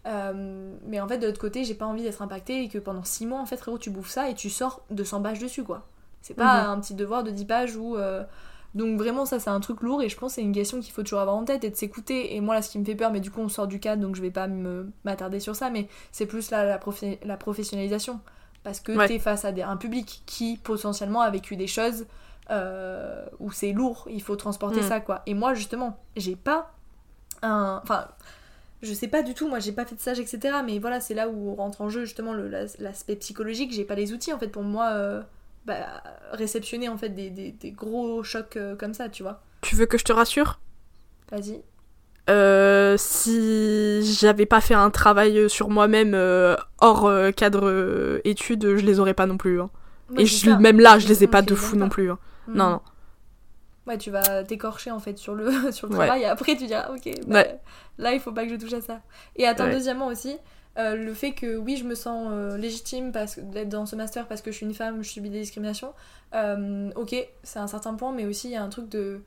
[0.06, 3.04] Euh, mais en fait, de l'autre côté, j'ai pas envie d'être impactée et que pendant
[3.04, 5.86] 6 mois, en fait, frérot, tu bouffes ça et tu sors 200 pages dessus, quoi.
[6.22, 6.70] C'est pas Mhm.
[6.70, 7.96] un petit devoir de 10 pages où.
[7.96, 8.24] euh,
[8.74, 10.92] Donc vraiment, ça, c'est un truc lourd et je pense que c'est une question qu'il
[10.92, 12.36] faut toujours avoir en tête et de s'écouter.
[12.36, 14.00] Et moi, là, ce qui me fait peur, mais du coup, on sort du cadre
[14.02, 14.46] donc je vais pas
[15.04, 18.20] m'attarder sur ça, mais c'est plus là la, profi- la professionnalisation.
[18.62, 19.08] Parce que Ouais.
[19.08, 22.06] t'es face à des- un public qui potentiellement a vécu des choses
[22.50, 24.88] euh, où c'est lourd, il faut transporter Mm.
[24.88, 25.22] ça, quoi.
[25.26, 26.72] Et moi, justement, j'ai pas
[27.42, 27.80] un.
[27.82, 28.06] Enfin,
[28.82, 30.58] je sais pas du tout, moi j'ai pas fait de stage, etc.
[30.64, 33.72] Mais voilà, c'est là où rentre en jeu justement l'aspect psychologique.
[33.72, 35.22] J'ai pas les outils en fait pour moi euh,
[35.66, 39.42] bah, réceptionner en fait des, des- des gros chocs euh, comme ça, tu vois.
[39.62, 40.60] Tu veux que je te rassure?
[41.30, 41.62] Vas-y.
[42.28, 48.76] Euh, si j'avais pas fait un travail sur moi-même euh, hors euh, cadre euh, études,
[48.76, 49.60] je les aurais pas non plus.
[49.60, 49.70] hein.
[50.10, 51.80] Ouais, Et je, même là, je les ai pas de fou pas.
[51.84, 52.10] non plus.
[52.10, 52.18] hein.
[52.46, 52.54] Mhm.
[52.56, 52.80] Non, non.
[53.86, 56.06] Ouais, tu vas t'écorcher en fait sur le, sur le Ouais.
[56.06, 57.60] travail et après tu diras, ok, bah, Ouais.
[57.98, 59.00] là il faut pas que je touche à ça.
[59.36, 60.36] Et attends, deuxièmement aussi,
[60.78, 64.40] euh, le fait que oui, je me sens euh, légitime d'être dans ce master parce
[64.40, 65.92] que je suis une femme, je subis des discriminations.
[66.34, 69.20] Euh, ok, c'est un certain point, mais aussi il y a un truc de.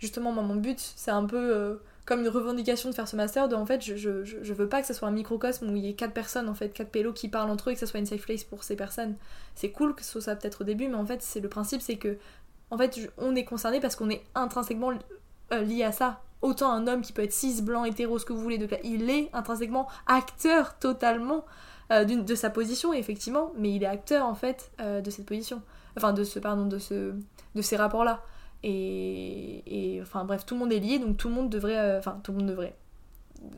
[0.00, 3.48] Justement, mon but, c'est un peu euh, comme une revendication de faire ce master.
[3.52, 5.88] En fait, je, je, je veux pas que ce soit un microcosme où il y
[5.88, 7.98] ait quatre personnes, en fait, quatre pélos qui parlent entre eux et que ça soit
[7.98, 9.16] une safe place pour ces personnes.
[9.56, 11.80] C'est cool que ce soit ça peut-être au début, mais en fait, c'est le principe,
[11.82, 12.16] c'est que
[12.70, 14.92] en fait, on est concerné parce qu'on est intrinsèquement
[15.50, 16.22] lié à ça.
[16.42, 19.10] Autant un homme qui peut être cis, blanc, hétéro, ce que vous voulez, de, il
[19.10, 21.44] est intrinsèquement acteur totalement
[21.90, 25.62] euh, de sa position, effectivement, mais il est acteur en fait euh, de cette position.
[25.96, 27.14] Enfin, de ce, pardon, de, ce,
[27.54, 28.22] de ces rapports-là.
[28.62, 29.62] Et,
[29.96, 31.78] et, enfin, bref, tout le monde est lié, donc tout le monde devrait.
[31.78, 32.76] euh, Enfin, tout le monde devrait.
[33.42, 33.48] Euh,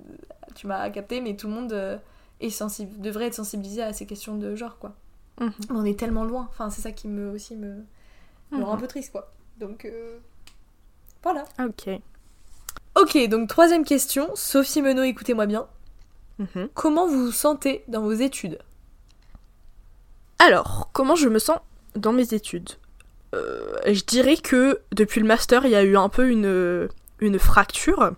[0.54, 1.98] Tu m'as capté, mais tout le monde euh,
[2.40, 4.94] est sensible, devrait être sensibilisé à ces questions de genre, quoi.
[5.40, 5.52] Mhm.
[5.70, 6.46] On est tellement loin.
[6.50, 7.84] Enfin, c'est ça qui me aussi me,
[8.52, 8.80] me rend un Mhm.
[8.80, 9.32] peu triste, quoi.
[9.58, 10.18] Donc, euh,
[11.22, 11.44] voilà.
[11.62, 11.90] Ok.
[12.96, 14.30] Ok, donc troisième question.
[14.34, 15.66] Sophie Menot, écoutez-moi bien.
[16.38, 16.68] Mhm.
[16.74, 18.58] Comment vous vous sentez dans vos études
[20.38, 21.58] Alors, comment je me sens
[21.94, 22.70] dans mes études
[23.34, 26.88] Euh, Je dirais que depuis le master, il y a eu un peu une,
[27.20, 28.12] une fracture.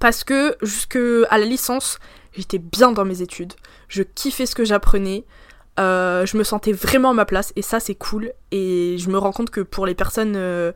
[0.00, 0.98] Parce que jusque
[1.30, 1.98] à la licence,
[2.32, 3.54] j'étais bien dans mes études.
[3.88, 5.24] Je kiffais ce que j'apprenais.
[5.78, 8.32] Euh, je me sentais vraiment à ma place et ça c'est cool.
[8.50, 10.72] Et je me rends compte que pour les personnes euh,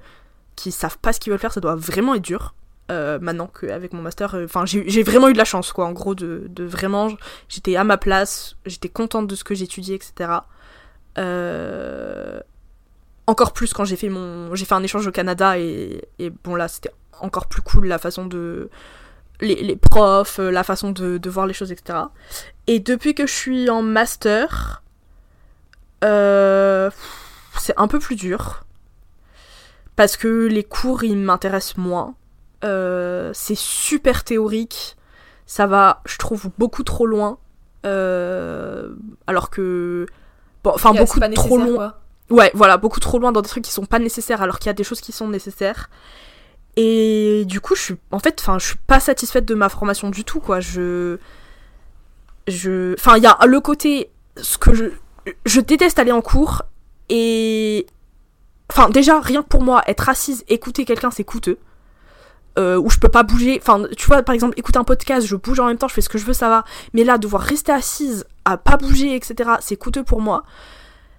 [0.60, 2.54] qui savent pas ce qu'ils veulent faire, ça doit vraiment être dur.
[2.90, 6.14] Euh, maintenant qu'avec mon master, euh, j'ai vraiment eu de la chance quoi, en gros
[6.14, 7.08] de, vraiment,
[7.48, 10.30] j'étais à ma place, j'étais contente de ce que j'étudiais, etc.
[11.18, 12.40] Euh,
[13.26, 16.02] encore plus quand j'ai fait mon, j'ai fait un échange au Canada et,
[16.44, 18.70] bon là c'était encore plus cool la façon de,
[19.40, 21.98] les, profs, la façon de, voir les choses, etc.
[22.66, 24.82] Et depuis que je suis en master,
[26.02, 26.08] c'est
[27.76, 28.64] un peu plus dur.
[30.00, 32.14] Parce que les cours ils m'intéressent moins.
[32.64, 34.96] Euh, c'est super théorique,
[35.44, 37.36] ça va, je trouve, beaucoup trop loin.
[37.84, 38.94] Euh,
[39.26, 40.06] alors que.
[40.64, 41.74] Bon, enfin, Yeah, beaucoup c'est pas trop loin.
[41.74, 42.00] quoi.
[42.30, 44.70] Ouais, voilà, beaucoup trop loin dans des trucs qui sont pas nécessaires alors qu'il y
[44.70, 45.90] a des choses qui sont nécessaires.
[46.76, 50.08] Et du coup, je suis en fait, enfin, je suis pas satisfaite de ma formation
[50.08, 50.60] du tout quoi.
[50.60, 51.18] Je
[52.48, 54.84] je enfin, il y a le côté ce que je
[55.44, 56.62] je déteste aller en cours
[57.10, 57.86] et
[58.70, 61.58] enfin déjà rien que pour moi être assise écouter quelqu'un c'est coûteux.
[62.58, 65.36] Euh, où je peux pas bouger, enfin tu vois par exemple écouter un podcast, je
[65.36, 66.64] bouge en même temps, je fais ce que je veux, ça va.
[66.94, 69.50] Mais là devoir rester assise, à pas bouger, etc.
[69.60, 70.42] C'est coûteux pour moi.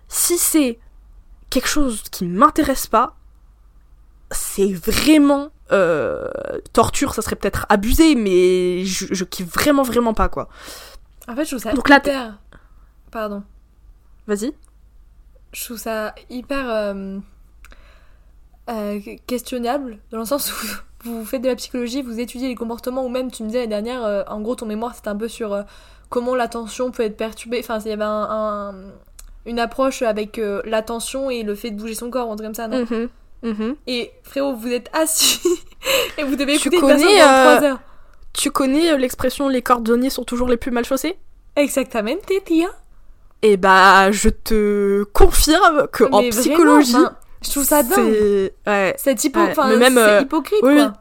[0.09, 0.77] Si c'est
[1.49, 3.15] quelque chose qui m'intéresse pas,
[4.29, 6.27] c'est vraiment euh,
[6.73, 10.49] torture, ça serait peut-être abusé, mais je, je kiffe vraiment vraiment pas quoi.
[11.29, 12.39] En fait, je trouve ça Donc hyper.
[13.09, 13.43] Pardon.
[14.27, 14.53] Vas-y.
[15.53, 16.69] Je trouve ça hyper.
[16.69, 17.19] euh,
[18.69, 20.65] euh, questionnable, dans le sens où
[21.09, 23.69] vous faites de la psychologie, vous étudiez les comportements, ou même, tu me disais l'année
[23.69, 25.63] dernière, euh, en gros, ton mémoire, c'était un peu sur euh,
[26.09, 27.59] comment l'attention peut être perturbée.
[27.59, 28.75] Enfin, il y avait un, un-
[29.45, 32.67] une approche avec l'attention et le fait de bouger son corps, un truc comme ça,
[32.67, 32.85] non?
[32.89, 33.09] Mhm,
[33.43, 33.75] mhm.
[33.87, 35.41] Et frérot, vous êtes assis
[36.19, 37.79] et vous devez Tu écouter une personne connais, pendant euh, 3 heures.
[38.33, 41.17] Tu connais l'expression les cordonniers sont toujours les plus mal chaussés?
[41.55, 42.67] Exactement, tia.
[43.41, 46.93] Eh bah, je te confirme que en Mais psychologie,
[47.41, 48.13] je trouve ça dingue.
[48.13, 49.39] c'est ouais, C'est hypo...
[49.39, 50.85] Ouais, enfin, mais même, c'est euh, hypocrite, oui, quoi.
[50.85, 50.91] oui.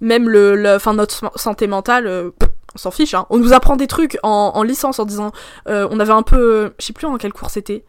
[0.00, 2.30] même le, le, enfin notre santé mentale, euh,
[2.74, 3.14] on s'en fiche.
[3.14, 3.26] Hein.
[3.30, 5.32] On nous apprend des trucs en, en licence en disant,
[5.68, 7.84] euh, on avait un peu, je sais plus en quel cours c'était.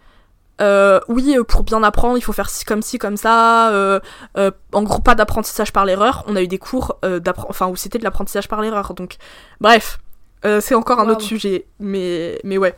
[0.60, 3.99] Oui, pour bien apprendre, il faut faire ci comme ci comme ça.
[4.73, 6.23] en gros, pas d'apprentissage par l'erreur.
[6.27, 6.99] On a eu des cours
[7.49, 8.93] enfin où c'était de l'apprentissage par l'erreur.
[8.93, 9.17] Donc,
[9.62, 9.99] bref,
[10.43, 12.75] c'est encore un autre sujet, mais mais ouais.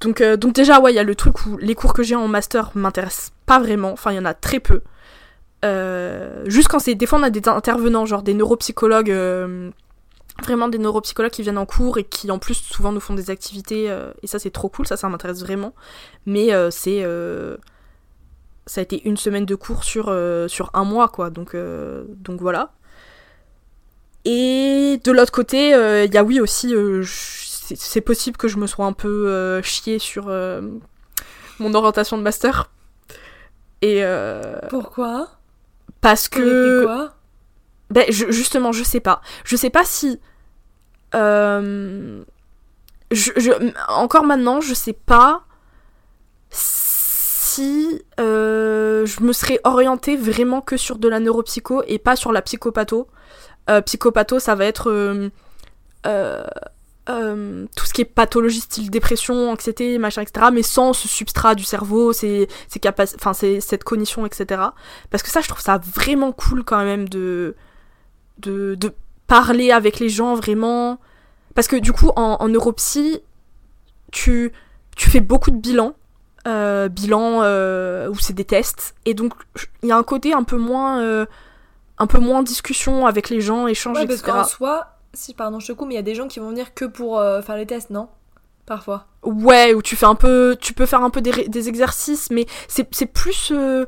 [0.00, 2.14] Donc euh, donc déjà ouais, il y a le truc où les cours que j'ai
[2.16, 3.92] en master m'intéressent pas vraiment.
[3.92, 4.82] Enfin, il y en a très peu.
[5.64, 9.70] Euh, juste quand c'est des fois on a des intervenants genre des neuropsychologues euh,
[10.42, 13.30] vraiment des neuropsychologues qui viennent en cours et qui en plus souvent nous font des
[13.30, 15.72] activités euh, et ça c'est trop cool ça ça m'intéresse vraiment
[16.26, 17.02] mais c'est
[18.66, 22.72] ça a été une semaine de cours sur un mois quoi donc donc voilà
[24.26, 25.70] et de l'autre côté
[26.04, 29.98] il y a oui aussi c'est possible que je me sois un peu euh, chié
[29.98, 30.26] sur
[31.58, 32.70] mon orientation de master
[33.84, 35.28] et euh, Pourquoi?
[36.00, 37.14] parce que quoi?
[37.90, 39.20] Ben, je- justement, je sais pas.
[39.44, 40.20] Je sais pas si.
[41.14, 42.22] euh,
[43.10, 45.44] je, je- encore maintenant, je sais pas
[46.50, 52.32] si euh, je me serais orientée vraiment que sur de la neuropsycho et pas sur
[52.32, 53.06] la psychopatho.
[53.70, 54.90] Euh, psychopatho, ça va être
[57.08, 60.46] euh, tout ce qui est pathologie style dépression, anxiété, machin, etc.
[60.52, 64.62] Mais sans ce substrat du cerveau, c'est c'est capac- enfin c'est cette cognition, etc.
[65.10, 67.56] Parce que ça, je trouve ça vraiment cool quand même de
[68.38, 68.92] de, de
[69.26, 70.98] parler avec les gens vraiment.
[71.54, 73.20] Parce que du coup, en, en neuropsy,
[74.12, 74.52] tu,
[74.96, 75.94] tu fais beaucoup de bilans.
[76.46, 78.94] Euh, bilans euh, où c'est des tests.
[79.06, 79.32] Et donc,
[79.82, 81.00] il y a un côté un peu moins.
[81.00, 81.26] euh,
[81.96, 84.32] un peu moins discussion avec les gens, échange, Ouais, parce etc.
[84.32, 86.48] qu'en soi, si, pardon, je te coupe, mais il y a des gens qui vont
[86.50, 88.08] venir que pour euh, faire les tests, non?
[88.66, 89.06] Parfois.
[89.22, 93.06] Ouais, où tu fais un peu, tu peux faire un peu des, exercices, mais c'est
[93.06, 93.52] plus.
[93.54, 93.84] euh,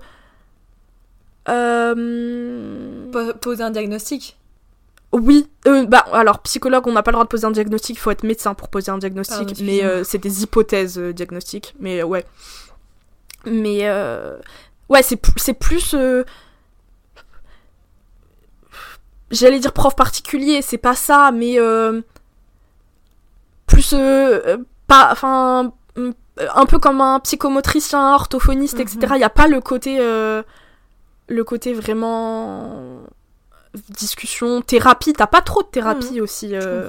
[1.49, 4.37] euh, Po- Poser un diagnostic.
[5.13, 7.99] Oui, euh, bah alors psychologue, on n'a pas le droit de poser un diagnostic, il
[8.01, 12.25] faut être médecin pour poser un diagnostic, Pardon, mais c'est des hypothèses diagnostiques, mais ouais.
[13.47, 14.37] Mais euh,
[14.89, 15.17] ouais, c'est
[15.55, 15.95] plus.
[19.33, 22.03] Euh, J'allais dire prof particulier, c'est pas ça, mais euh,
[23.67, 26.11] plus euh, euh, pas, enfin, mm,
[26.55, 28.99] un peu comme un psychomotricien, orthophoniste, etc.
[29.03, 29.17] Mhm.
[29.17, 30.43] Il y a pas le côté, euh,
[31.29, 33.03] le côté vraiment
[33.91, 35.13] discussion, thérapie.
[35.13, 36.51] T'as pas trop de thérapie aussi.
[36.51, 36.89] Je euh,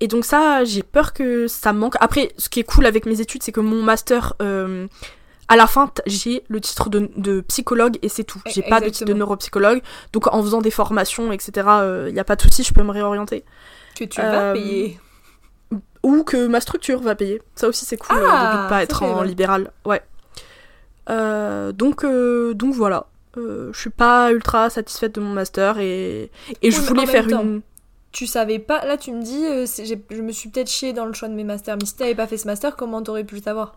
[0.00, 1.96] et donc ça, j'ai peur que ça manque.
[2.00, 4.86] Après, ce qui est cool avec mes études, c'est que mon master, euh,
[5.48, 8.40] à la fin, j'ai le titre de, de psychologue et c'est tout.
[8.46, 9.80] J'ai pas de titre de neuropsychologue.
[10.12, 11.50] Donc en faisant des formations, etc.,
[12.08, 13.44] il n'y a pas de souci, je peux me réorienter.
[13.96, 14.98] Que tu vas Euh, payer.
[16.04, 17.42] Ou que ma structure va payer.
[17.56, 19.72] Ça aussi, c'est cool euh, Ah, de ne pas ça, être en libéral.
[19.84, 20.00] Ouais.
[21.10, 23.06] Euh, donc, euh, donc voilà.
[23.36, 26.30] Euh, je suis pas ultra satisfaite de mon master et,
[26.62, 27.62] et je Oui, voulais faire temps, une.
[28.12, 28.84] Tu savais pas.
[28.86, 29.66] Là, tu me dis, euh,
[30.10, 31.76] je me suis peut-être chiée dans le choix de mes masters.
[31.78, 33.74] Mais si t'avais pas fait ce master, comment t'aurais pu le savoir?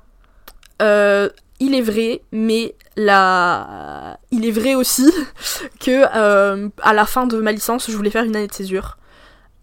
[0.82, 4.18] Euh, il est vrai, mais la...
[4.32, 5.12] il est vrai aussi
[5.80, 8.98] que euh, à la fin de ma licence, je voulais faire une année de césure.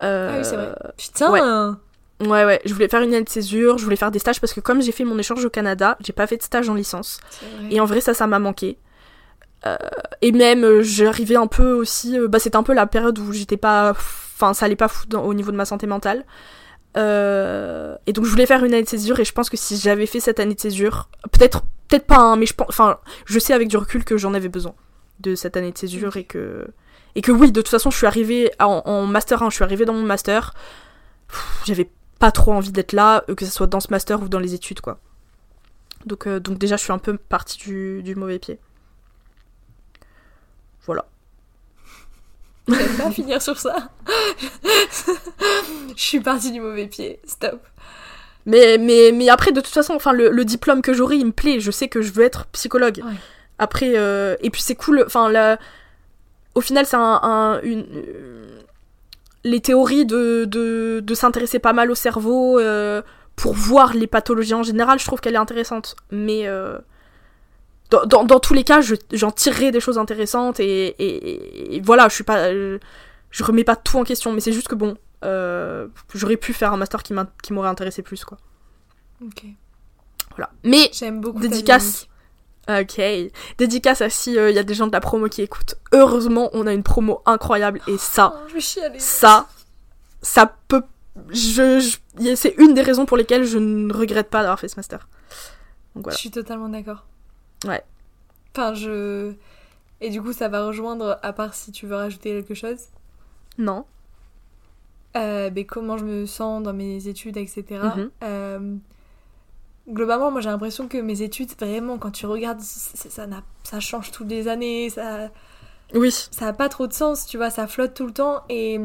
[0.03, 0.75] Euh, Ah oui, c'est vrai.
[0.97, 2.27] Putain ouais.
[2.29, 4.53] Ouais, ouais, je voulais faire une année de césure, je voulais faire des stages parce
[4.53, 7.21] que comme j'ai fait mon échange au Canada, j'ai pas fait de stage en licence.
[7.71, 8.79] Et en vrai, ça, ça m'a manqué.
[10.23, 12.17] et même, j'arrivais un peu aussi.
[12.29, 13.91] bah, c'était un peu la période où j'étais pas.
[13.91, 16.25] Enfin, ça allait pas fou au niveau de ma santé mentale.
[16.99, 20.07] Et donc, je voulais faire une année de césure, et je pense que si j'avais
[20.07, 22.69] fait cette année de césure, peut-être peut-être pas, hein, mais je pense.
[22.69, 24.75] Enfin, je sais avec du recul que j'en avais besoin
[25.21, 26.67] de cette année de césure et que.
[27.15, 29.85] Et que oui, de toute façon, je suis arrivée en, master 1, je suis arrivée
[29.85, 30.55] dans mon master.
[31.65, 34.39] J'avais pas trop envie d'être là, euh, que ce soit dans ce master ou dans
[34.39, 35.01] les études, quoi.
[36.07, 38.61] Donc, euh, donc déjà, je suis un peu partie du, du mauvais pied.
[40.87, 41.07] Voilà.
[42.69, 43.91] J'aime pas finir sur ça.
[45.97, 47.21] je suis partie du mauvais pied.
[47.27, 47.61] Stop.
[48.47, 51.61] Mais, mais, mais après, de toute façon, enfin, le, diplôme que j'aurai, il me plaît.
[51.61, 53.03] Je sais que je veux être psychologue.
[53.59, 55.03] Après, euh, et puis c'est cool.
[55.05, 55.59] Enfin, la...
[56.55, 58.61] au final, c'est un, une, euh,
[59.45, 63.03] les théories de, de, de s'intéresser pas mal au cerveau euh,
[63.37, 65.97] pour voir les pathologies en général, je trouve qu'elle est intéressante.
[66.11, 66.49] Mais
[67.91, 68.81] dans, dans, dans, tous les cas,
[69.13, 70.95] j'en tirerai des choses intéressantes et,
[71.77, 74.75] et, voilà, je suis pas, je remets pas tout en question, mais c'est juste que
[74.75, 74.97] bon,
[76.15, 78.39] j'aurais pu faire un master qui m'aurait intéressé plus, quoi.
[79.25, 79.45] Ok.
[80.37, 80.51] Voilà.
[80.65, 81.41] Mais, j'aime beaucoup.
[81.41, 82.09] Dédicace.
[82.69, 83.01] Ok.
[83.57, 85.77] Dédicace à si il euh, y a des gens de la promo qui écoutent.
[85.93, 88.61] Heureusement, on a une promo incroyable et ça, oh,
[88.99, 89.49] ça,
[90.23, 90.83] ça peut.
[91.31, 91.97] Je,
[92.37, 95.09] c'est une des raisons pour lesquelles je ne regrette pas d'avoir fait ce master.
[95.95, 96.15] Donc voilà.
[96.15, 97.07] Je suis totalement d'accord.
[97.67, 97.83] Ouais.
[98.55, 99.33] Enfin, je.
[100.01, 102.87] Et du coup, ça va rejoindre, à part si tu veux rajouter quelque chose?
[103.59, 103.85] Non.
[105.17, 107.65] Euh, mais comment je me sens dans mes études, etc.
[107.71, 108.09] Mm-hmm.
[108.23, 108.77] Euh,
[109.89, 113.27] globalement, moi j'ai l'impression que mes études, vraiment, quand tu regardes, ça, ça,
[113.65, 115.31] ça change toutes les années, ça.
[115.95, 116.13] Oui.
[116.13, 118.79] Ça a pas trop de sens, tu vois, ça flotte tout le temps et.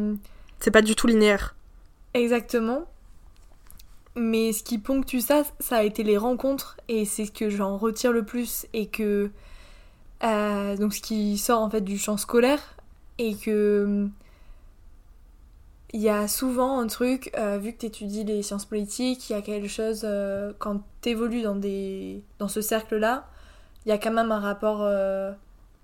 [0.59, 1.55] C'est pas du tout linéaire.
[2.13, 2.85] Exactement.
[4.15, 7.77] Mais ce qui ponctue ça, ça a été les rencontres et c'est ce que j'en
[7.77, 9.31] retire le plus et que.
[10.23, 12.77] Euh, donc ce qui sort en fait du champ scolaire
[13.17, 14.07] et que
[15.93, 19.33] il y a souvent un truc, euh, vu que tu étudies les sciences politiques, il
[19.33, 23.27] y a quelque chose, euh, quand tu évolues dans, des, dans ce cercle-là,
[23.85, 24.79] il y a quand même un rapport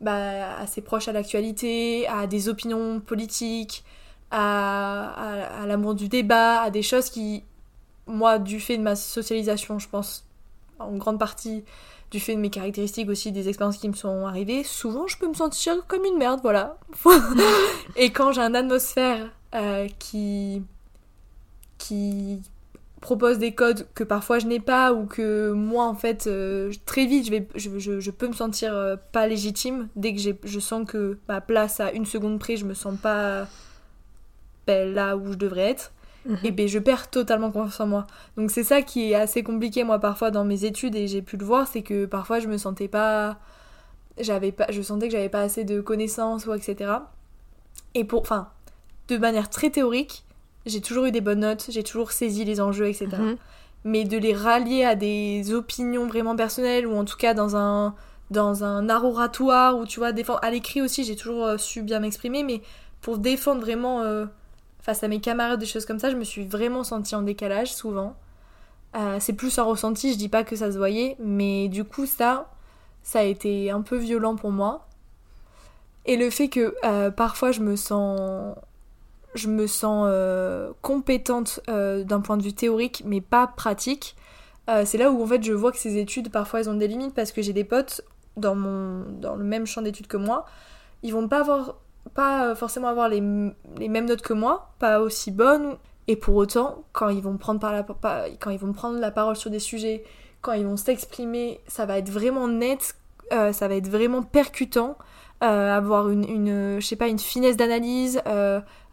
[0.02, 3.84] bah, assez proche à l'actualité, à des opinions politiques,
[4.32, 7.44] à, l'amour du débat, à des choses qui,
[8.10, 10.26] moi, du fait de ma socialisation, je pense,
[10.80, 11.64] en grande partie,
[12.12, 15.28] du fait de mes caractéristiques aussi, des expériences qui me sont arrivées, souvent je peux
[15.28, 16.78] me sentir comme une merde, voilà.
[17.96, 20.64] Et quand j'ai une atmosphère euh, qui,
[21.78, 22.42] qui
[23.02, 27.06] propose des codes que parfois je n'ai pas ou que moi en fait euh, très
[27.06, 31.80] vite je, peux me sentir euh, pas légitime dès que je sens que ma place
[31.80, 33.48] à une seconde près je me sens pas
[34.68, 35.94] ben, là où je devrais être
[36.30, 36.38] mhm.
[36.46, 39.84] et ben je perds totalement confiance en moi donc c'est ça qui est assez compliqué
[39.84, 42.58] moi parfois dans mes études et j'ai pu le voir c'est que parfois je me
[42.58, 43.40] sentais pas
[44.18, 46.92] j'avais pas je sentais que j'avais pas assez de connaissances ou etc
[47.96, 48.50] et pour enfin
[49.10, 50.24] de manière très théorique,
[50.66, 53.08] j'ai toujours eu des bonnes notes, j'ai toujours saisi les enjeux, etc.
[53.18, 53.38] Mhm.
[53.86, 57.96] Mais de les rallier à des opinions vraiment personnelles, ou en tout cas dans un,
[58.30, 60.40] dans un oratoire, ou tu vois, défendre...
[60.44, 62.62] à l'écrit aussi, j'ai toujours euh, su bien m'exprimer, mais
[63.02, 64.26] pour défendre vraiment euh,
[64.90, 67.74] face à mes camarades, des choses comme ça, je me suis vraiment sentie en décalage
[67.74, 68.16] souvent.
[68.96, 72.06] Euh, c'est plus un ressenti, je dis pas que ça se voyait, mais du coup,
[72.06, 72.50] ça,
[73.04, 74.88] ça a été un peu violent pour moi.
[76.06, 76.76] Et le fait que
[77.12, 78.56] parfois je me sens
[79.36, 84.16] je me sens euh, compétente euh, d'un point de vue théorique mais pas pratique,
[84.70, 86.88] euh, c'est là où en fait je vois que ces études parfois elles ont des
[86.88, 88.02] limites parce que j'ai des potes
[88.38, 90.46] dans, mon, dans le même champ d'études que moi,
[91.04, 91.76] ils vont pas avoir
[92.14, 93.22] pas forcément avoir les,
[93.78, 97.60] les, mêmes notes que moi, pas aussi bonnes et pour autant quand ils vont prendre
[97.60, 97.84] par la
[98.40, 100.04] quand ils vont prendre la parole sur des sujets,
[100.42, 102.96] quand ils vont s'exprimer, ça va être vraiment net,
[103.30, 104.98] ça va être vraiment percutant.
[105.42, 108.22] Avoir une, une, je sais pas, une finesse d'analyse,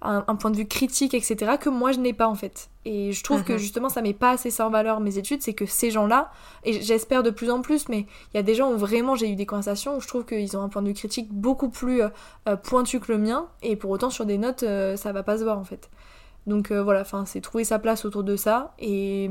[0.03, 2.69] un, point de vue critique, etc., que moi je n'ai pas en fait.
[2.85, 3.59] Et je trouve que mhm.
[3.59, 6.31] justement ça met pas assez ça en valeur mes études, c'est que ces gens-là,
[6.65, 9.31] et j'espère de plus en plus, mais il y a des gens où vraiment j'ai
[9.31, 12.03] eu des conversations où je trouve qu'ils ont un point de vue critique beaucoup plus
[12.03, 12.09] euh,
[12.49, 15.39] euh, pointu que le mien, et pour autant sur des notes euh, ça va pas
[15.39, 15.91] se voir en fait.
[16.47, 19.31] Donc voilà, enfin c'est trouver sa place autour de ça, et,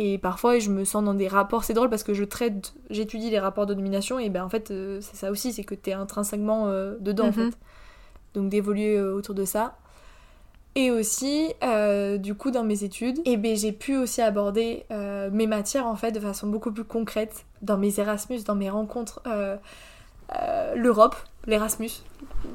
[0.00, 3.30] et parfois je me sens dans des rapports, c'est drôle parce que je traite, j'étudie
[3.30, 6.68] les rapports de domination, et ben en fait c'est ça aussi, c'est que t'es intrinsèquement
[7.00, 7.50] dedans en mhm.
[7.50, 7.58] fait
[8.34, 9.76] donc d'évoluer euh, autour de ça.
[10.74, 14.84] Et aussi, euh, du coup, dans mes études, et eh ben, j'ai pu aussi aborder
[14.92, 18.70] euh, mes matières en fait de façon beaucoup plus concrète dans mes Erasmus, dans mes
[18.70, 19.20] rencontres,
[20.76, 21.90] l'Europe, l'Erasmus,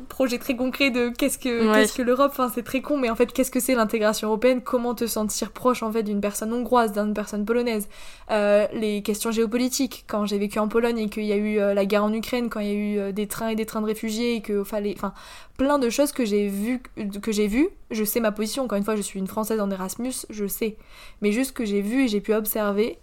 [0.09, 2.31] projet très concret de qu'est-ce que, qu'est-ce que l'Europe.
[2.31, 4.61] Enfin, c'est très con, mais en fait, qu'est-ce que c'est l'intégration européenne?
[4.61, 7.87] Comment te sentir proche en fait d'une personne hongroise, d'une personne polonaise?
[8.31, 10.05] Euh, Les questions géopolitiques.
[10.07, 12.49] Quand j'ai vécu en Pologne et qu'il y a eu euh, la guerre en Ukraine,
[12.49, 14.63] quand il y a eu euh, des trains et des trains de réfugiés et que
[14.63, 15.13] fallait, enfin,
[15.57, 16.81] plein de choses que j'ai vu,
[17.21, 17.69] que j'ai vu.
[17.91, 18.63] Je sais ma position.
[18.63, 20.77] Encore une fois, je suis une Française en Erasmus, je sais.
[21.21, 22.97] Mais juste que j'ai vu et j'ai pu observer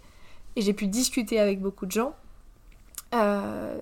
[0.55, 2.13] et j'ai pu discuter avec beaucoup de gens.
[3.13, 3.77] Euh,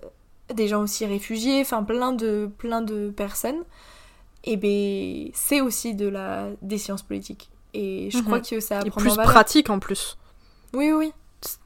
[0.54, 3.64] des gens aussi réfugiés, enfin plein de, plein de personnes,
[4.43, 7.50] et ben c'est aussi de la, des sciences politiques.
[7.74, 8.45] Et je crois mhm.
[8.45, 9.18] que ça apprend en valeur.
[9.18, 10.18] plus pratique en plus.
[10.74, 11.12] Oui, oui,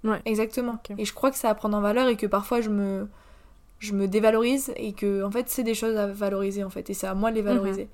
[0.03, 0.21] ouais.
[0.25, 0.77] exactement.
[0.97, 3.07] Et je crois que ça apprend en valeur et que parfois je me,
[3.79, 6.93] je me dévalorise et que en fait c'est des choses à valoriser en fait et
[6.93, 7.87] c'est à moi de les valoriser.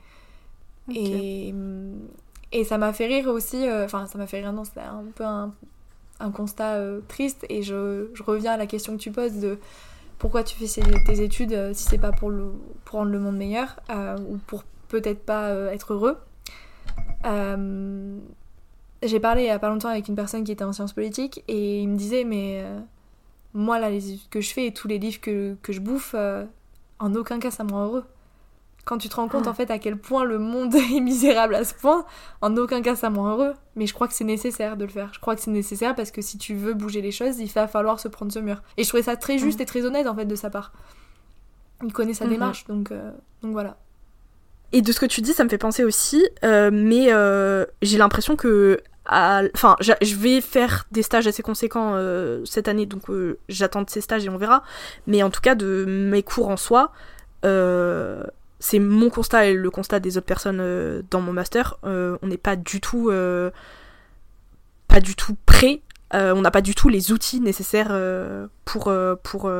[0.87, 0.95] Mhm.
[0.95, 1.53] Et,
[2.51, 5.03] et ça m'a fait rire aussi, euh, enfin ça m'a fait rire, non, c'était un
[5.13, 5.53] peu un,
[6.19, 9.59] un constat euh, triste et je, je, reviens à la question que tu poses de
[10.19, 12.31] pourquoi tu fais tes études euh, si c'est pas pour,
[12.91, 16.17] rendre le monde meilleur euh, ou pour peut-être pas euh, être heureux.
[19.01, 21.43] J'ai parlé il y a pas longtemps avec une personne qui était en sciences politiques
[21.47, 22.61] et il me disait mais
[23.53, 26.15] moi là les études que je fais et tous les livres que, que je bouffe
[26.99, 28.03] en aucun cas ça me rend heureux
[28.85, 29.51] quand tu te rends compte ah.
[29.51, 32.05] en fait à quel point le monde est misérable à ce point,
[32.41, 33.53] en aucun cas ça me rend heureux.
[33.75, 35.11] Mais je crois que c'est nécessaire de le faire.
[35.13, 37.67] Je crois que c'est nécessaire parce que si tu veux bouger les choses, il va
[37.67, 38.61] falloir se prendre ce mur.
[38.77, 39.63] Et je trouvais ça très juste mm.
[39.63, 40.73] et très honnête en fait de sa part.
[41.83, 42.29] Il connaît sa mm-hmm.
[42.29, 43.11] démarche, donc, euh,
[43.41, 43.77] donc voilà.
[44.71, 47.97] Et de ce que tu dis, ça me fait penser aussi, euh, mais euh, j'ai
[47.97, 51.95] l'impression que enfin je vais faire des stages assez conséquents
[52.45, 53.05] cette année donc
[53.47, 54.61] j'attends de ces stages et on verra
[55.07, 56.91] mais en tout cas de mes cours en soi
[58.59, 61.77] c'est mon constat et le constat des autres personnes euh, dans mon master.
[61.85, 63.51] Euh, on n'est pas du tout, euh,
[64.87, 65.81] pas du tout prêt.
[66.13, 67.93] on n'a pas du tout les outils nécessaires
[68.65, 68.91] pour
[69.23, 69.51] pour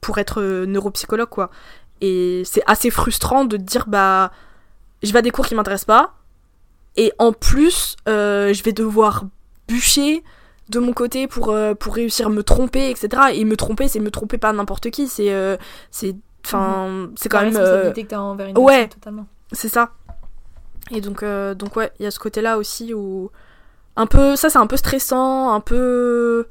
[0.00, 1.50] pour être neuropsychologue quoi.
[2.00, 4.32] Et c'est assez frustrant de dire bah
[5.02, 6.14] je vais à des cours qui m'intéressent pas
[6.96, 9.26] et en plus je vais devoir
[9.68, 10.24] bûcher
[10.70, 13.22] de mon côté pour, pour réussir à me tromper, etc.
[13.34, 15.58] Et me tromper, c'est me tromper pas n'importe qui, c'est
[15.92, 17.12] c'est Enfin, mhm.
[17.16, 17.56] c'est quand même.
[17.56, 17.92] Euh...
[17.92, 19.26] Que envers une ouais, totalement.
[19.52, 19.92] C'est ça.
[20.90, 23.30] Et donc, euh, donc ouais, il y a ce côté-là aussi où
[23.96, 26.46] un peu, ça c'est un peu stressant, un peu,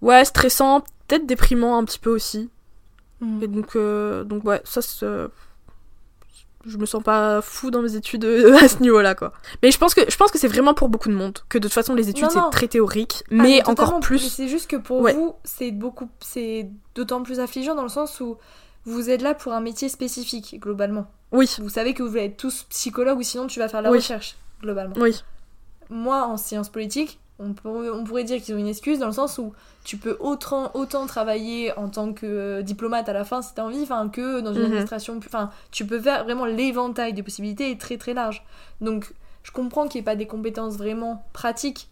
[0.00, 2.50] ouais, stressant, peut-être déprimant un petit peu aussi.
[3.20, 3.42] Mhm.
[3.42, 5.06] Et donc, euh, donc ouais, ça c'est
[6.66, 9.32] je me sens pas fou dans mes études euh, à ce niveau-là, quoi.
[9.62, 11.64] Mais je pense que je pense que c'est vraiment pour beaucoup de monde que de
[11.64, 14.18] toute façon les études c'est très théorique, ah, mais, encore plus.
[14.18, 18.36] C'est juste que pour vous c'est beaucoup c'est d'autant plus affligeant dans le sens où
[18.84, 21.06] vous êtes là pour un métier spécifique globalement.
[21.32, 21.48] Oui.
[21.58, 24.36] Vous savez que vous voulez être tous psychologues ou sinon tu vas faire la recherche
[24.62, 24.94] globalement.
[24.98, 25.22] Oui.
[25.88, 29.38] Moi en sciences politiques, on, on pourrait dire qu'ils ont une excuse dans le sens
[29.38, 29.52] où
[29.84, 33.62] tu peux autant, autant travailler en tant que euh, diplomate à la fin si t'as
[33.62, 34.66] envie, enfin que dans une mhm.
[34.66, 38.44] administration, enfin tu peux faire vraiment l'éventail des possibilités est très très large.
[38.80, 39.12] Donc
[39.42, 41.88] je comprends qu'il n'y ait pas des compétences vraiment pratiques,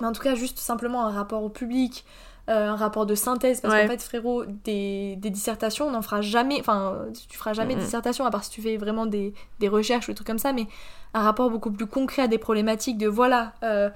[0.00, 2.04] mais en tout cas juste simplement un rapport au public,
[2.48, 6.20] euh, un rapport de synthèse, parce qu'en fait frérot, des, des dissertations on n'en fera
[6.20, 6.98] jamais, enfin
[7.28, 10.12] tu feras jamais de dissertation à part si tu fais vraiment des, des recherches ou
[10.12, 10.68] des trucs comme ça, mais
[11.14, 13.90] un rapport beaucoup plus concret à des problématiques de voilà, euh,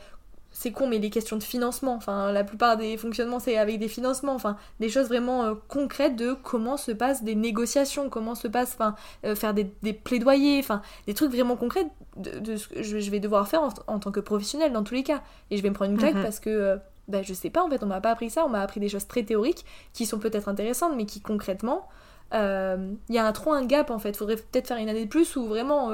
[0.52, 3.88] c'est con, mais les questions de financement, enfin, la plupart des fonctionnements, c'est avec des
[3.88, 8.48] financements, enfin, des choses vraiment euh, concrètes de comment se passent des négociations, comment se
[8.48, 8.94] passe, enfin,
[9.24, 11.86] euh, faire des, plaidoyers, enfin, des trucs vraiment concrets
[12.16, 15.22] de, ce que je vais devoir faire en, tant que professionnel dans tous les cas.
[15.50, 16.22] Et je vais me prendre une claque mhm.
[16.22, 16.76] parce que, euh,
[17.08, 18.90] bah, je sais pas, en fait, on m'a pas appris ça, on m'a appris des
[18.90, 21.88] choses très théoriques qui sont peut-être intéressantes, mais qui concrètement,
[22.34, 24.16] il y a un, trop un gap en fait.
[24.16, 25.90] Faudrait peut-être faire une année de plus où vraiment,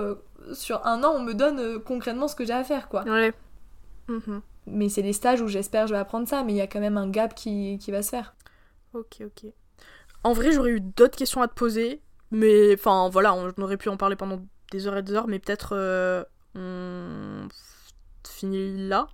[0.53, 3.03] sur un an, on me donne concrètement ce que j'ai à faire, quoi.
[3.03, 3.33] Ouais.
[4.09, 4.41] Mhm.
[4.67, 6.81] Mais c'est des stages où j'espère je vais apprendre ça, mais il y a quand
[6.81, 8.35] même un gap qui, qui va se faire.
[8.95, 9.51] Ok, ok.
[10.25, 13.89] En vrai, j'aurais eu d'autres questions à te poser, mais enfin voilà, on aurait pu
[13.89, 14.41] en parler pendant
[14.73, 17.49] des heures et des heures, mais peut-être euh, on
[18.27, 19.09] finit là.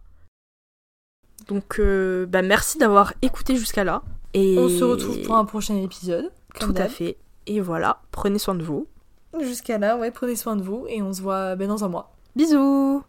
[1.47, 4.03] Donc, euh, bah merci d'avoir écouté jusqu'à là.
[4.32, 6.32] Et on se retrouve pour un prochain épisode.
[6.59, 7.18] Tout à fait.
[7.47, 8.88] Et voilà, prenez soin de vous.
[9.40, 12.12] Jusqu'à là, ouais, prenez soin de vous et on se voit ben, dans un mois.
[12.36, 13.03] Bisous